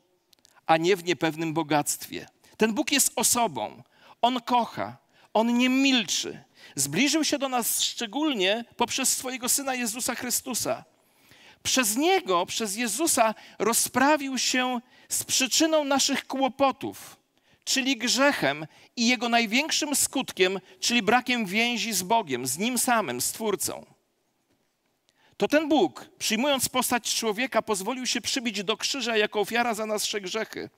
a 0.67 0.76
nie 0.76 0.97
w 0.97 1.05
niepewnym 1.05 1.54
bogactwie. 1.54 2.26
Ten 2.56 2.75
Bóg 2.75 2.93
jest 2.93 3.13
osobą. 3.17 3.82
On 4.23 4.41
kocha, 4.41 4.97
on 5.34 5.58
nie 5.58 5.69
milczy. 5.69 6.45
Zbliżył 6.75 7.25
się 7.25 7.39
do 7.39 7.49
nas 7.49 7.82
szczególnie 7.82 8.65
poprzez 8.76 9.17
swojego 9.17 9.49
Syna 9.49 9.75
Jezusa 9.75 10.15
Chrystusa. 10.15 10.84
Przez 11.62 11.97
Niego, 11.97 12.47
przez 12.47 12.76
Jezusa 12.76 13.34
rozprawił 13.58 14.38
się 14.38 14.80
z 15.08 15.25
przyczyną 15.25 15.84
naszych 15.84 16.26
kłopotów, 16.26 17.16
czyli 17.64 17.97
grzechem 17.97 18.66
i 18.97 19.08
jego 19.08 19.28
największym 19.28 19.97
skutkiem, 19.97 20.60
czyli 20.80 21.02
brakiem 21.02 21.47
więzi 21.47 21.92
z 21.92 22.02
Bogiem, 22.02 22.47
z 22.47 22.58
Nim 22.58 22.78
samym, 22.78 23.21
z 23.21 23.32
Twórcą. 23.32 23.86
To 25.36 25.49
ten 25.49 25.68
Bóg, 25.68 26.10
przyjmując 26.18 26.68
postać 26.68 27.14
człowieka, 27.14 27.62
pozwolił 27.62 28.06
się 28.06 28.21
przybić 28.21 28.64
do 28.64 28.76
krzyża 28.76 29.16
jako 29.16 29.40
ofiara 29.40 29.75
za 29.75 29.86
nasze 29.86 30.21
grzechy. 30.21 30.71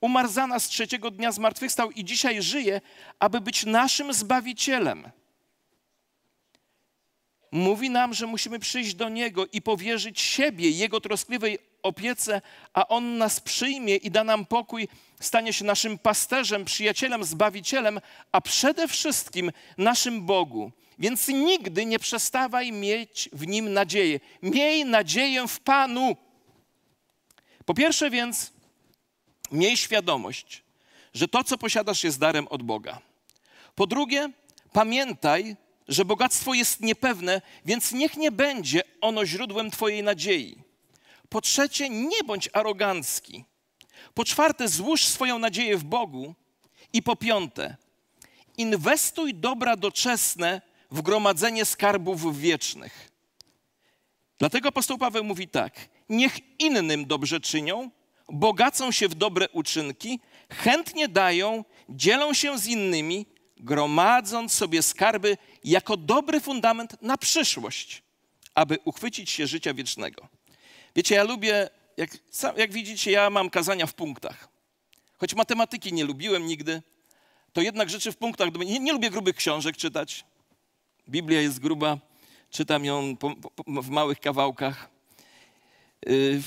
Umarł 0.00 0.28
za 0.28 0.46
nas 0.46 0.68
trzeciego 0.68 1.10
dnia, 1.10 1.32
zmartwychwstał 1.32 1.90
i 1.90 2.04
dzisiaj 2.04 2.42
żyje, 2.42 2.80
aby 3.18 3.40
być 3.40 3.64
naszym 3.66 4.12
Zbawicielem. 4.12 5.10
Mówi 7.54 7.90
nam, 7.90 8.14
że 8.14 8.26
musimy 8.26 8.58
przyjść 8.58 8.94
do 8.94 9.08
Niego 9.08 9.46
i 9.52 9.62
powierzyć 9.62 10.20
siebie 10.20 10.70
Jego 10.70 11.00
troskliwej 11.00 11.58
opiece, 11.82 12.40
a 12.72 12.88
On 12.88 13.18
nas 13.18 13.40
przyjmie 13.40 13.96
i 13.96 14.10
da 14.10 14.24
nam 14.24 14.46
pokój, 14.46 14.88
stanie 15.20 15.52
się 15.52 15.64
naszym 15.64 15.98
pasterzem, 15.98 16.64
przyjacielem, 16.64 17.24
zbawicielem, 17.24 18.00
a 18.32 18.40
przede 18.40 18.88
wszystkim 18.88 19.52
naszym 19.78 20.26
Bogu. 20.26 20.72
Więc 20.98 21.28
nigdy 21.28 21.86
nie 21.86 21.98
przestawaj 21.98 22.72
mieć 22.72 23.28
w 23.32 23.46
Nim 23.46 23.72
nadzieję. 23.72 24.20
Miej 24.42 24.84
nadzieję 24.84 25.48
w 25.48 25.60
Panu. 25.60 26.16
Po 27.64 27.74
pierwsze 27.74 28.10
więc, 28.10 28.52
miej 29.52 29.76
świadomość, 29.76 30.62
że 31.12 31.28
to, 31.28 31.44
co 31.44 31.58
posiadasz, 31.58 32.04
jest 32.04 32.18
darem 32.18 32.48
od 32.48 32.62
Boga. 32.62 32.98
Po 33.74 33.86
drugie, 33.86 34.30
pamiętaj, 34.72 35.56
że 35.88 36.04
bogactwo 36.04 36.54
jest 36.54 36.80
niepewne, 36.80 37.42
więc 37.64 37.92
niech 37.92 38.16
nie 38.16 38.32
będzie 38.32 38.82
ono 39.00 39.26
źródłem 39.26 39.70
Twojej 39.70 40.02
nadziei. 40.02 40.56
Po 41.28 41.40
trzecie, 41.40 41.88
nie 41.88 42.24
bądź 42.26 42.48
arogancki. 42.52 43.44
Po 44.14 44.24
czwarte, 44.24 44.68
złóż 44.68 45.04
swoją 45.04 45.38
nadzieję 45.38 45.76
w 45.76 45.84
Bogu. 45.84 46.34
I 46.92 47.02
po 47.02 47.16
piąte, 47.16 47.76
inwestuj 48.56 49.34
dobra 49.34 49.76
doczesne 49.76 50.62
w 50.90 51.02
gromadzenie 51.02 51.64
skarbów 51.64 52.38
wiecznych. 52.40 53.10
Dlatego 54.38 54.68
apostoł 54.68 54.98
Paweł 54.98 55.24
mówi 55.24 55.48
tak: 55.48 55.88
Niech 56.08 56.60
innym 56.60 57.06
dobrze 57.06 57.40
czynią, 57.40 57.90
bogacą 58.28 58.92
się 58.92 59.08
w 59.08 59.14
dobre 59.14 59.48
uczynki, 59.48 60.20
chętnie 60.50 61.08
dają, 61.08 61.64
dzielą 61.88 62.34
się 62.34 62.58
z 62.58 62.66
innymi, 62.66 63.26
gromadząc 63.64 64.52
sobie 64.52 64.82
skarby 64.82 65.36
jako 65.64 65.96
dobry 65.96 66.40
fundament 66.40 67.02
na 67.02 67.16
przyszłość, 67.16 68.02
aby 68.54 68.78
uchwycić 68.84 69.30
się 69.30 69.46
życia 69.46 69.74
wiecznego. 69.74 70.28
Wiecie, 70.96 71.14
ja 71.14 71.24
lubię, 71.24 71.70
jak, 71.96 72.10
jak 72.56 72.72
widzicie, 72.72 73.10
ja 73.10 73.30
mam 73.30 73.50
kazania 73.50 73.86
w 73.86 73.94
punktach. 73.94 74.48
Choć 75.18 75.34
matematyki 75.34 75.92
nie 75.92 76.04
lubiłem 76.04 76.46
nigdy, 76.46 76.82
to 77.52 77.60
jednak 77.60 77.90
rzeczy 77.90 78.12
w 78.12 78.16
punktach. 78.16 78.48
Nie, 78.54 78.78
nie 78.78 78.92
lubię 78.92 79.10
grubych 79.10 79.36
książek 79.36 79.76
czytać. 79.76 80.24
Biblia 81.08 81.40
jest 81.40 81.60
gruba, 81.60 81.98
czytam 82.50 82.84
ją 82.84 83.16
po, 83.16 83.36
po, 83.36 83.82
w 83.82 83.90
małych 83.90 84.20
kawałkach. 84.20 84.90
Y, 86.08 86.42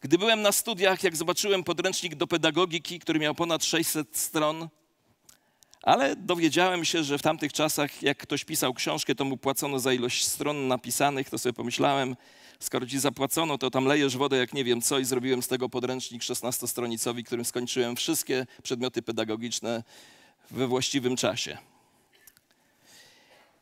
gdy 0.00 0.18
byłem 0.18 0.42
na 0.42 0.52
studiach, 0.52 1.02
jak 1.02 1.16
zobaczyłem 1.16 1.64
podręcznik 1.64 2.14
do 2.14 2.26
pedagogiki, 2.26 2.98
który 2.98 3.18
miał 3.18 3.34
ponad 3.34 3.64
600 3.64 4.16
stron, 4.16 4.68
ale 5.82 6.16
dowiedziałem 6.16 6.84
się, 6.84 7.04
że 7.04 7.18
w 7.18 7.22
tamtych 7.22 7.52
czasach, 7.52 8.02
jak 8.02 8.18
ktoś 8.18 8.44
pisał 8.44 8.74
książkę, 8.74 9.14
to 9.14 9.24
mu 9.24 9.36
płacono 9.36 9.78
za 9.78 9.92
ilość 9.92 10.26
stron 10.26 10.68
napisanych, 10.68 11.30
to 11.30 11.38
sobie 11.38 11.52
pomyślałem, 11.52 12.16
skoro 12.60 12.86
ci 12.86 12.98
zapłacono, 12.98 13.58
to 13.58 13.70
tam 13.70 13.84
lejesz 13.84 14.16
wodę 14.16 14.36
jak 14.36 14.54
nie 14.54 14.64
wiem 14.64 14.80
co 14.82 14.98
i 14.98 15.04
zrobiłem 15.04 15.42
z 15.42 15.48
tego 15.48 15.68
podręcznik 15.68 16.22
16-stronicowy, 16.22 17.24
którym 17.24 17.44
skończyłem 17.44 17.96
wszystkie 17.96 18.46
przedmioty 18.62 19.02
pedagogiczne 19.02 19.82
we 20.50 20.66
właściwym 20.66 21.16
czasie. 21.16 21.58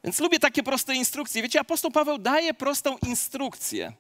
Więc 0.04 0.20
lubię 0.20 0.38
takie 0.38 0.62
proste 0.62 0.94
instrukcje. 0.94 1.42
Wiecie, 1.42 1.61
apostoł 1.61 1.90
Paweł 1.90 2.18
daje 2.18 2.54
prostą 2.54 2.98
instrukcję. 3.07 3.92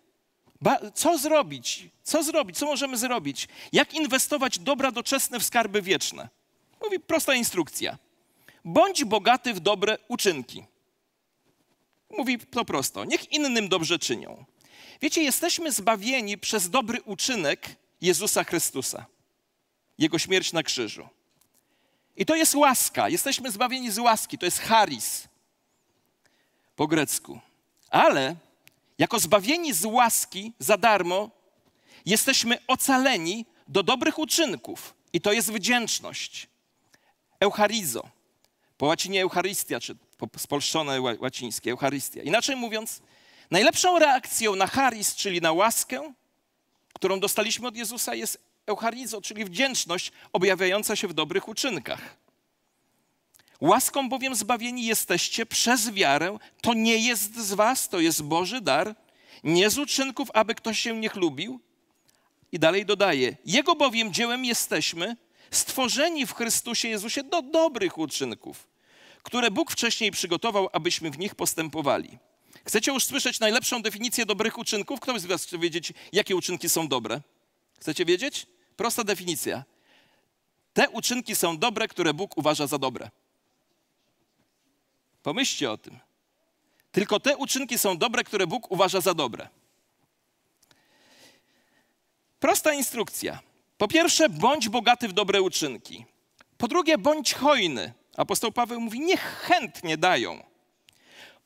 Co 0.94 1.18
zrobić? 1.18 1.88
Co 2.02 2.22
zrobić? 2.22 2.58
Co 2.58 2.66
możemy 2.66 2.96
zrobić? 2.96 3.48
Jak 3.72 3.94
inwestować 3.94 4.58
dobra 4.58 4.92
doczesne 4.92 5.40
w 5.40 5.44
skarby 5.44 5.82
wieczne? 5.82 6.28
Mówi 6.82 7.00
prosta 7.00 7.34
instrukcja. 7.34 7.98
Bądź 8.68 9.04
bogaty 9.04 9.54
w 9.54 9.60
dobre 9.60 9.98
uczynki. 10.08 10.64
Mówi 12.10 12.38
to 12.38 12.64
prosto. 12.64 13.04
Niech 13.04 13.32
innym 13.32 13.68
dobrze 13.68 13.98
czynią. 13.98 14.44
Wiecie, 15.00 15.22
jesteśmy 15.22 15.72
zbawieni 15.72 16.38
przez 16.38 16.70
dobry 16.70 17.02
uczynek 17.02 17.76
Jezusa 18.00 18.44
Chrystusa. 18.44 19.06
Jego 19.98 20.18
śmierć 20.18 20.52
na 20.52 20.62
krzyżu. 20.62 21.08
I 22.16 22.26
to 22.26 22.34
jest 22.34 22.54
łaska. 22.54 23.08
Jesteśmy 23.08 23.50
zbawieni 23.50 23.90
z 23.90 23.98
łaski. 23.98 24.38
To 24.38 24.46
jest 24.46 24.58
charis 24.58 25.28
po 26.76 26.86
grecku. 26.86 27.40
Ale 27.90 28.36
jako 28.98 29.18
zbawieni 29.18 29.72
z 29.72 29.84
łaski 29.84 30.52
za 30.58 30.76
darmo, 30.76 31.30
jesteśmy 32.06 32.58
ocaleni 32.66 33.46
do 33.68 33.82
dobrych 33.82 34.18
uczynków. 34.18 34.94
I 35.12 35.20
to 35.20 35.32
jest 35.32 35.52
wdzięczność. 35.52 36.48
Eucharizo. 37.40 38.17
Po 38.78 38.86
łacinie 38.86 39.22
Eucharystia, 39.22 39.80
czy 39.80 39.96
spolszczone 40.36 41.00
łacińskie, 41.00 41.70
Eucharystia. 41.70 42.22
Inaczej 42.22 42.56
mówiąc, 42.56 43.00
najlepszą 43.50 43.98
reakcją 43.98 44.56
na 44.56 44.66
charis, 44.66 45.14
czyli 45.14 45.40
na 45.40 45.52
łaskę, 45.52 46.12
którą 46.92 47.20
dostaliśmy 47.20 47.68
od 47.68 47.76
Jezusa, 47.76 48.14
jest 48.14 48.40
Eucharizo, 48.66 49.20
czyli 49.20 49.44
wdzięczność 49.44 50.12
objawiająca 50.32 50.96
się 50.96 51.08
w 51.08 51.12
dobrych 51.12 51.48
uczynkach. 51.48 52.16
Łaską 53.60 54.08
bowiem 54.08 54.34
zbawieni 54.34 54.86
jesteście 54.86 55.46
przez 55.46 55.90
wiarę. 55.90 56.38
To 56.62 56.74
nie 56.74 56.96
jest 56.96 57.36
z 57.36 57.54
was, 57.54 57.88
to 57.88 58.00
jest 58.00 58.22
Boży 58.22 58.60
dar, 58.60 58.94
nie 59.44 59.70
z 59.70 59.78
uczynków, 59.78 60.30
aby 60.34 60.54
ktoś 60.54 60.78
się 60.78 60.96
nie 60.96 61.08
chlubił. 61.08 61.60
I 62.52 62.58
dalej 62.58 62.86
dodaje: 62.86 63.36
Jego 63.44 63.74
bowiem 63.74 64.12
dziełem 64.12 64.44
jesteśmy, 64.44 65.16
stworzeni 65.50 66.26
w 66.26 66.34
Chrystusie 66.34 66.88
Jezusie 66.88 67.22
do 67.22 67.42
dobrych 67.42 67.98
uczynków, 67.98 68.67
które 69.28 69.50
Bóg 69.50 69.70
wcześniej 69.70 70.10
przygotował, 70.10 70.68
abyśmy 70.72 71.10
w 71.10 71.18
nich 71.18 71.34
postępowali. 71.34 72.18
Chcecie 72.64 72.92
już 72.92 73.04
słyszeć 73.04 73.40
najlepszą 73.40 73.82
definicję 73.82 74.26
dobrych 74.26 74.58
uczynków? 74.58 75.00
Kto 75.00 75.18
z 75.18 75.26
Was 75.26 75.44
chce 75.44 75.58
wiedzieć, 75.58 75.92
jakie 76.12 76.36
uczynki 76.36 76.68
są 76.68 76.88
dobre? 76.88 77.20
Chcecie 77.80 78.04
wiedzieć? 78.04 78.46
Prosta 78.76 79.04
definicja. 79.04 79.64
Te 80.72 80.88
uczynki 80.88 81.36
są 81.36 81.58
dobre, 81.58 81.88
które 81.88 82.14
Bóg 82.14 82.38
uważa 82.38 82.66
za 82.66 82.78
dobre. 82.78 83.10
Pomyślcie 85.22 85.70
o 85.70 85.76
tym. 85.76 85.98
Tylko 86.92 87.20
te 87.20 87.36
uczynki 87.36 87.78
są 87.78 87.98
dobre, 87.98 88.24
które 88.24 88.46
Bóg 88.46 88.70
uważa 88.70 89.00
za 89.00 89.14
dobre. 89.14 89.48
Prosta 92.40 92.74
instrukcja. 92.74 93.38
Po 93.78 93.88
pierwsze, 93.88 94.28
bądź 94.28 94.68
bogaty 94.68 95.08
w 95.08 95.12
dobre 95.12 95.42
uczynki. 95.42 96.04
Po 96.58 96.68
drugie, 96.68 96.98
bądź 96.98 97.34
hojny. 97.34 97.92
Apostoł 98.18 98.52
Paweł 98.52 98.80
mówi, 98.80 99.00
niech 99.00 99.20
chętnie 99.20 99.96
dają. 99.96 100.44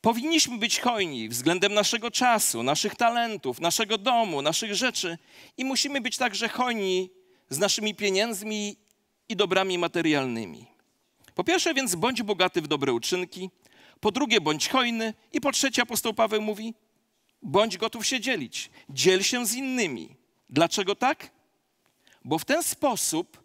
Powinniśmy 0.01 0.57
być 0.57 0.79
hojni 0.79 1.29
względem 1.29 1.73
naszego 1.73 2.11
czasu, 2.11 2.63
naszych 2.63 2.95
talentów, 2.95 3.59
naszego 3.59 3.97
domu, 3.97 4.41
naszych 4.41 4.75
rzeczy 4.75 5.17
i 5.57 5.65
musimy 5.65 6.01
być 6.01 6.17
także 6.17 6.49
hojni 6.49 7.09
z 7.49 7.59
naszymi 7.59 7.95
pieniędzmi 7.95 8.77
i 9.29 9.35
dobrami 9.35 9.77
materialnymi. 9.77 10.65
Po 11.35 11.43
pierwsze 11.43 11.73
więc 11.73 11.95
bądź 11.95 12.23
bogaty 12.23 12.61
w 12.61 12.67
dobre 12.67 12.93
uczynki, 12.93 13.49
po 13.99 14.11
drugie 14.11 14.41
bądź 14.41 14.69
hojny 14.69 15.13
i 15.33 15.41
po 15.41 15.51
trzecie 15.51 15.81
apostoł 15.81 16.13
Paweł 16.13 16.41
mówi 16.41 16.73
bądź 17.41 17.77
gotów 17.77 18.05
się 18.05 18.19
dzielić, 18.19 18.69
dziel 18.89 19.23
się 19.23 19.45
z 19.45 19.53
innymi. 19.53 20.15
Dlaczego 20.49 20.95
tak? 20.95 21.31
Bo 22.25 22.39
w 22.39 22.45
ten 22.45 22.63
sposób 22.63 23.43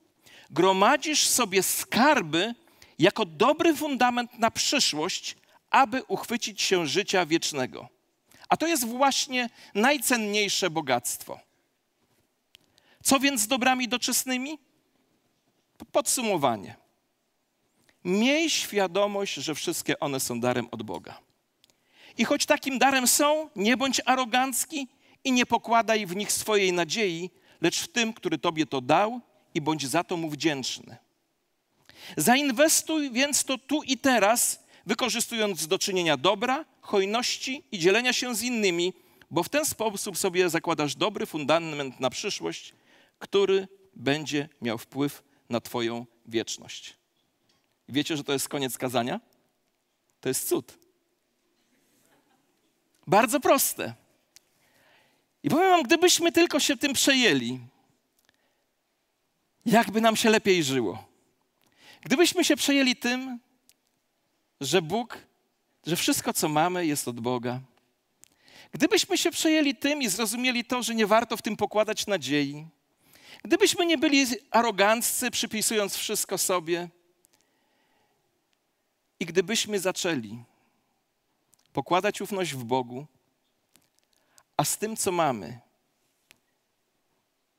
gromadzisz 0.51 1.27
sobie 1.27 1.63
skarby 1.63 2.55
jako 2.99 3.25
dobry 3.25 3.75
fundament 3.77 4.39
na 4.39 4.51
przyszłość, 4.51 5.37
aby 5.71 6.05
uchwycić 6.05 6.63
się 6.63 6.87
życia 6.87 7.27
wiecznego. 7.27 7.89
A 8.49 8.57
to 8.57 8.67
jest 8.67 8.87
właśnie 8.87 9.51
najcenniejsze 9.75 10.71
bogactwo. 10.71 11.41
Co 13.03 13.21
więc 13.21 13.41
z 13.41 13.47
dobrami 13.47 13.89
doczesnymi? 13.89 14.59
Podsumowanie. 15.93 16.77
Miej 18.05 18.51
świadomość, 18.51 19.35
że 19.35 19.55
wszystkie 19.55 20.01
one 20.01 20.21
są 20.21 20.41
darem 20.41 20.69
od 20.71 20.83
Boga. 20.83 21.19
I 22.19 22.25
choć 22.25 22.47
takim 22.47 22.79
darem 22.79 23.09
są, 23.09 23.51
nie 23.57 23.77
bądź 23.77 24.01
arogancki 24.05 24.89
i 25.25 25.33
nie 25.33 25.47
pokładaj 25.47 26.07
w 26.07 26.17
nich 26.17 26.33
swojej 26.33 26.73
nadziei, 26.73 27.31
lecz 27.61 27.81
w 27.81 27.89
tym, 27.89 28.13
który 28.13 28.39
Tobie 28.39 28.67
to 28.67 28.81
dał 28.81 29.21
i 29.55 29.61
bądź 29.61 29.87
za 29.87 30.05
to 30.05 30.17
mu 30.17 30.31
wdzięczny. 30.31 30.97
Zainwestuj 32.17 33.11
więc 33.11 33.45
to 33.45 33.59
tu 33.59 33.83
i 33.83 33.99
teraz, 33.99 34.65
wykorzystując 34.87 35.67
do 35.67 35.79
czynienia 35.79 36.17
dobra, 36.17 36.65
hojności 36.81 37.65
i 37.73 37.79
dzielenia 37.79 38.13
się 38.13 38.35
z 38.35 38.43
innymi, 38.43 38.93
bo 39.31 39.43
w 39.43 39.49
ten 39.49 39.65
sposób 39.65 40.19
sobie 40.19 40.51
zakładasz 40.51 40.95
dobry 40.95 41.27
fundament 41.27 42.01
na 42.01 42.11
przyszłość, 42.11 42.75
który 43.19 43.69
będzie 43.95 44.49
miał 44.63 44.79
wpływ 44.79 45.23
na 45.49 45.61
Twoją 45.61 46.07
wieczność. 46.27 46.97
Wiecie, 47.89 48.17
że 48.17 48.25
to 48.25 48.33
jest 48.33 48.49
koniec 48.49 48.79
kazania? 48.79 49.21
To 50.21 50.29
jest 50.29 50.49
cud. 50.49 50.79
Bardzo 53.07 53.41
proste. 53.41 53.95
I 55.43 55.51
powiem 55.51 55.71
wam, 55.71 55.83
gdybyśmy 55.83 56.33
tylko 56.33 56.61
się 56.61 56.77
tym 56.77 56.93
przejęli, 56.93 57.59
jakby 59.67 60.01
nam 60.01 60.17
się 60.17 60.31
lepiej 60.31 60.65
żyło. 60.65 61.08
Gdybyśmy 62.01 62.45
się 62.45 62.57
przejęli 62.57 62.97
tym, 62.97 63.41
że 64.61 64.83
Bóg, 64.83 65.19
że 65.87 65.97
wszystko, 65.97 66.33
co 66.33 66.49
mamy, 66.49 66.87
jest 66.87 67.09
od 67.09 67.21
Boga. 67.21 67.61
Gdybyśmy 68.73 69.19
się 69.19 69.31
przejęli 69.31 69.75
tym 69.75 70.03
i 70.03 70.09
zrozumieli 70.09 70.65
to, 70.65 70.83
że 70.83 70.95
nie 70.95 71.07
warto 71.07 71.37
w 71.37 71.43
tym 71.43 71.57
pokładać 71.57 72.07
nadziei. 72.07 72.67
Gdybyśmy 73.45 73.87
nie 73.87 73.99
byli 73.99 74.27
aroganccy, 74.51 75.31
przypisując 75.31 75.97
wszystko 75.97 76.39
sobie. 76.39 76.89
I 79.21 79.27
gdybyśmy 79.27 79.79
zaczęli 79.79 80.39
pokładać 81.73 82.21
ufność 82.21 82.55
w 82.55 82.65
Bogu, 82.65 83.07
a 84.57 84.65
z 84.65 84.79
tym, 84.79 84.97
co 84.97 85.13
mamy, 85.13 85.61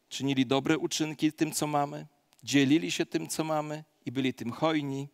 czynili 0.10 0.46
dobre 0.46 0.78
uczynki 0.78 1.34
tym, 1.34 1.52
co 1.52 1.68
mamy, 1.68 2.08
dzielili 2.44 2.92
się 2.92 3.06
tym, 3.06 3.28
co 3.28 3.44
mamy 3.44 3.84
i 4.10 4.12
byli 4.12 4.34
tym 4.34 4.52
hojni, 4.52 5.08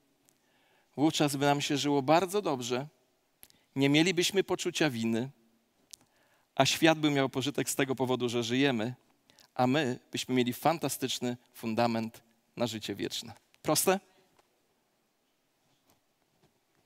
wówczas 0.98 1.36
by 1.36 1.46
nam 1.46 1.62
się 1.62 1.78
żyło 1.78 2.02
bardzo 2.02 2.42
dobrze, 2.42 2.88
nie 3.76 3.90
mielibyśmy 3.90 4.44
poczucia 4.44 4.90
winy, 4.90 5.30
a 6.56 6.66
świat 6.66 7.00
by 7.00 7.12
miał 7.12 7.30
pożytek 7.30 7.70
z 7.70 7.76
tego 7.76 7.96
powodu, 7.96 8.30
że 8.30 8.44
żyjemy, 8.44 8.96
a 9.56 9.68
my 9.68 10.00
byśmy 10.12 10.36
mieli 10.36 10.54
fantastyczny 10.54 11.38
fundament 11.54 12.22
na 12.58 12.68
życie 12.68 12.96
wieczne. 12.96 13.34
Proste? 13.62 14.00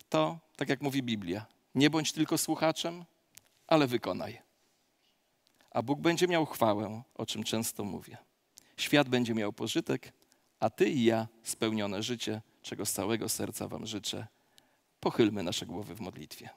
To, 0.09 0.39
tak 0.55 0.69
jak 0.69 0.81
mówi 0.81 1.03
Biblia, 1.03 1.45
nie 1.75 1.89
bądź 1.89 2.11
tylko 2.11 2.37
słuchaczem, 2.37 3.05
ale 3.67 3.87
wykonaj 3.87 4.49
a 5.71 5.81
Bóg 5.81 5.99
będzie 5.99 6.27
miał 6.27 6.45
chwałę, 6.45 7.03
o 7.15 7.25
czym 7.25 7.43
często 7.43 7.83
mówię. 7.83 8.17
Świat 8.77 9.09
będzie 9.09 9.33
miał 9.33 9.53
pożytek, 9.53 10.13
a 10.59 10.69
Ty 10.69 10.89
i 10.89 11.03
ja 11.03 11.27
spełnione 11.43 12.03
życie, 12.03 12.41
czego 12.61 12.85
z 12.85 12.91
całego 12.91 13.29
serca 13.29 13.67
Wam 13.67 13.85
życzę. 13.85 14.27
Pochylmy 14.99 15.43
nasze 15.43 15.65
głowy 15.65 15.95
w 15.95 15.99
modlitwie. 15.99 16.49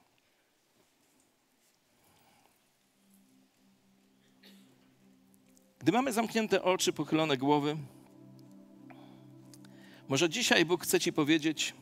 Gdy 5.79 5.91
mamy 5.91 6.13
zamknięte 6.13 6.63
oczy, 6.63 6.93
pochylone 6.93 7.37
głowy, 7.37 7.77
może 10.07 10.29
dzisiaj 10.29 10.65
Bóg 10.65 10.83
chce 10.83 10.99
Ci 10.99 11.13
powiedzieć: 11.13 11.73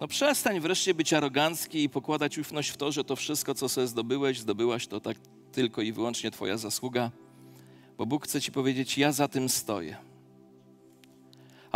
No 0.00 0.08
przestań 0.08 0.60
wreszcie 0.60 0.94
być 0.94 1.12
arogancki 1.12 1.82
i 1.82 1.88
pokładać 1.88 2.38
ufność 2.38 2.70
w 2.70 2.76
to, 2.76 2.92
że 2.92 3.04
to 3.04 3.16
wszystko, 3.16 3.54
co 3.54 3.68
sobie 3.68 3.86
zdobyłeś, 3.86 4.40
zdobyłaś, 4.40 4.86
to 4.86 5.00
tak 5.00 5.16
tylko 5.52 5.82
i 5.82 5.92
wyłącznie 5.92 6.30
Twoja 6.30 6.56
zasługa, 6.56 7.10
bo 7.98 8.06
Bóg 8.06 8.24
chce 8.24 8.40
Ci 8.40 8.52
powiedzieć: 8.52 8.98
Ja 8.98 9.12
za 9.12 9.28
tym 9.28 9.48
stoję. 9.48 9.96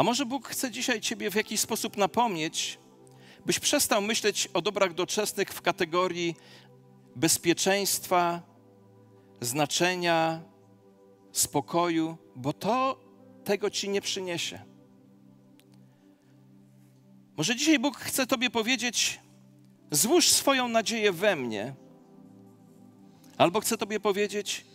A 0.01 0.03
może 0.03 0.27
Bóg 0.27 0.49
chce 0.49 0.71
dzisiaj 0.71 1.01
Ciebie 1.01 1.31
w 1.31 1.35
jakiś 1.35 1.61
sposób 1.61 1.97
napomnieć, 1.97 2.79
byś 3.47 3.59
przestał 3.59 4.03
myśleć 4.03 4.49
o 4.55 4.63
dobrach 4.63 4.95
doczesnych 4.95 5.49
w 5.49 5.63
kategorii 5.63 6.37
bezpieczeństwa, 7.17 8.43
znaczenia, 9.41 10.41
spokoju, 11.33 12.17
bo 12.37 12.53
to 12.53 13.01
tego 13.45 13.71
Ci 13.71 13.89
nie 13.89 14.01
przyniesie. 14.01 14.63
Może 17.37 17.57
dzisiaj 17.57 17.79
Bóg 17.79 17.97
chce 17.99 18.27
Tobie 18.27 18.51
powiedzieć: 18.51 19.21
złóż 19.91 20.29
swoją 20.29 20.69
nadzieję 20.69 21.13
we 21.13 21.37
mnie 21.37 21.75
Albo 23.39 23.61
chcę 23.61 23.77
Tobie 23.77 24.01
powiedzieć, 24.01 24.67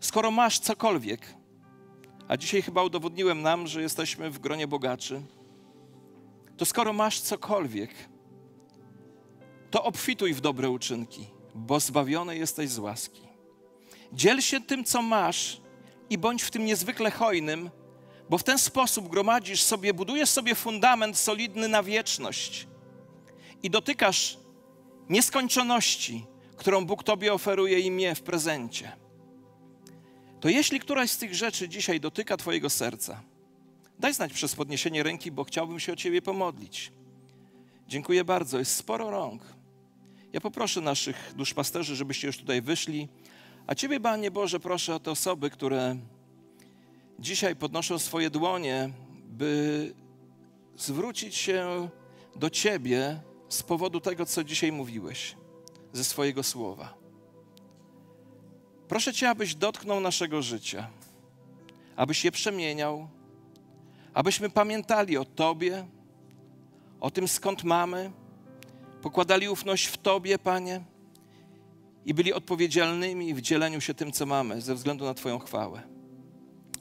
skoro 0.00 0.30
masz 0.30 0.58
cokolwiek, 0.58 1.34
a 2.28 2.36
dzisiaj 2.36 2.62
chyba 2.62 2.82
udowodniłem 2.82 3.42
nam, 3.42 3.66
że 3.66 3.82
jesteśmy 3.82 4.30
w 4.30 4.38
gronie 4.38 4.66
bogaczy, 4.66 5.22
to 6.56 6.64
skoro 6.64 6.92
masz 6.92 7.20
cokolwiek, 7.20 7.90
to 9.70 9.84
obfituj 9.84 10.34
w 10.34 10.40
dobre 10.40 10.70
uczynki, 10.70 11.26
bo 11.54 11.80
zbawiony 11.80 12.38
jesteś 12.38 12.70
z 12.70 12.78
łaski. 12.78 13.22
Dziel 14.12 14.40
się 14.40 14.60
tym, 14.60 14.84
co 14.84 15.02
masz 15.02 15.60
i 16.10 16.18
bądź 16.18 16.42
w 16.42 16.50
tym 16.50 16.64
niezwykle 16.64 17.10
hojnym, 17.10 17.70
bo 18.30 18.38
w 18.38 18.44
ten 18.44 18.58
sposób 18.58 19.08
gromadzisz 19.08 19.62
sobie, 19.62 19.94
budujesz 19.94 20.28
sobie 20.28 20.54
fundament 20.54 21.16
solidny 21.16 21.68
na 21.68 21.82
wieczność 21.82 22.68
i 23.62 23.70
dotykasz 23.70 24.38
nieskończoności, 25.08 26.26
którą 26.56 26.84
Bóg 26.84 27.02
Tobie 27.02 27.32
oferuje 27.32 27.80
i 27.80 27.90
mnie 27.90 28.14
w 28.14 28.22
prezencie. 28.22 28.96
To 30.42 30.48
jeśli 30.48 30.80
któraś 30.80 31.10
z 31.10 31.18
tych 31.18 31.34
rzeczy 31.34 31.68
dzisiaj 31.68 32.00
dotyka 32.00 32.36
Twojego 32.36 32.70
serca, 32.70 33.22
daj 33.98 34.14
znać 34.14 34.32
przez 34.32 34.54
podniesienie 34.54 35.02
ręki, 35.02 35.30
bo 35.32 35.44
chciałbym 35.44 35.80
się 35.80 35.92
o 35.92 35.96
Ciebie 35.96 36.22
pomodlić. 36.22 36.92
Dziękuję 37.88 38.24
bardzo, 38.24 38.58
jest 38.58 38.76
sporo 38.76 39.10
rąk. 39.10 39.42
Ja 40.32 40.40
poproszę 40.40 40.80
naszych 40.80 41.32
duszpasterzy, 41.36 41.96
żebyście 41.96 42.26
już 42.26 42.38
tutaj 42.38 42.62
wyszli. 42.62 43.08
A 43.66 43.74
Ciebie, 43.74 44.00
Panie 44.00 44.30
Boże, 44.30 44.60
proszę 44.60 44.94
o 44.94 45.00
te 45.00 45.10
osoby, 45.10 45.50
które 45.50 45.96
dzisiaj 47.18 47.56
podnoszą 47.56 47.98
swoje 47.98 48.30
dłonie, 48.30 48.90
by 49.24 49.94
zwrócić 50.76 51.34
się 51.34 51.88
do 52.36 52.50
Ciebie 52.50 53.20
z 53.48 53.62
powodu 53.62 54.00
tego, 54.00 54.26
co 54.26 54.44
dzisiaj 54.44 54.72
mówiłeś, 54.72 55.36
ze 55.92 56.04
swojego 56.04 56.42
słowa. 56.42 57.01
Proszę 58.92 59.12
Cię, 59.12 59.30
abyś 59.30 59.54
dotknął 59.54 60.00
naszego 60.00 60.42
życia, 60.42 60.90
abyś 61.96 62.24
je 62.24 62.32
przemieniał, 62.32 63.08
abyśmy 64.14 64.50
pamiętali 64.50 65.16
o 65.16 65.24
Tobie, 65.24 65.86
o 67.00 67.10
tym 67.10 67.28
skąd 67.28 67.64
mamy, 67.64 68.10
pokładali 69.02 69.48
ufność 69.48 69.86
w 69.86 69.96
Tobie, 69.96 70.38
Panie, 70.38 70.80
i 72.06 72.14
byli 72.14 72.32
odpowiedzialnymi 72.32 73.34
w 73.34 73.40
dzieleniu 73.40 73.80
się 73.80 73.94
tym, 73.94 74.12
co 74.12 74.26
mamy, 74.26 74.60
ze 74.60 74.74
względu 74.74 75.04
na 75.04 75.14
Twoją 75.14 75.38
chwałę. 75.38 75.82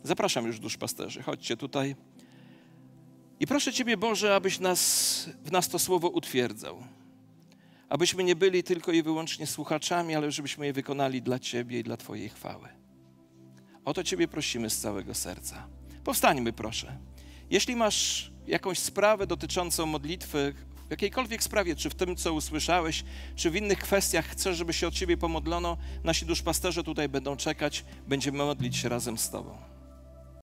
Zapraszam 0.04 0.48
już 0.48 0.60
duszpasterzy, 0.60 1.24
chodźcie 1.24 1.58
tutaj. 1.58 1.96
I 3.40 3.48
proszę 3.48 3.74
Ciebie, 3.74 3.98
Boże, 3.98 4.36
abyś 4.36 4.60
nas, 4.60 5.30
w 5.44 5.52
nas 5.52 5.70
to 5.70 5.80
słowo 5.80 6.10
utwierdzał. 6.10 6.84
Abyśmy 7.92 8.24
nie 8.24 8.36
byli 8.36 8.64
tylko 8.64 8.92
i 8.92 9.04
wyłącznie 9.04 9.48
słuchaczami, 9.48 10.16
ale 10.16 10.32
żebyśmy 10.32 10.66
je 10.66 10.74
wykonali 10.74 11.22
dla 11.22 11.40
Ciebie 11.40 11.80
i 11.80 11.84
dla 11.84 11.98
Twojej 11.98 12.30
chwały. 12.30 12.70
O 13.86 13.94
to 13.94 14.04
Ciebie 14.04 14.28
prosimy 14.28 14.70
z 14.70 14.78
całego 14.78 15.14
serca. 15.14 15.68
Powstańmy, 16.04 16.54
proszę. 16.54 16.98
Jeśli 17.50 17.76
masz 17.76 18.32
jakąś 18.48 18.80
sprawę 18.80 19.28
dotyczącą 19.28 19.86
modlitwy, 19.86 20.54
w 20.88 20.92
jakiejkolwiek 20.92 21.44
sprawie, 21.44 21.76
czy 21.76 21.90
w 21.90 21.96
tym, 21.96 22.16
co 22.16 22.34
usłyszałeś, 22.34 23.04
czy 23.36 23.50
w 23.50 23.56
innych 23.56 23.80
kwestiach 23.80 24.28
chcesz, 24.28 24.58
żeby 24.58 24.74
się 24.74 24.88
od 24.88 24.94
Ciebie 24.94 25.18
pomodlono, 25.18 25.78
nasi 26.04 26.26
duszpasterze 26.26 26.84
tutaj 26.84 27.10
będą 27.10 27.38
czekać, 27.38 27.86
będziemy 28.08 28.38
modlić 28.38 28.78
się 28.78 28.90
razem 28.90 29.18
z 29.18 29.30
Tobą. 29.30 29.71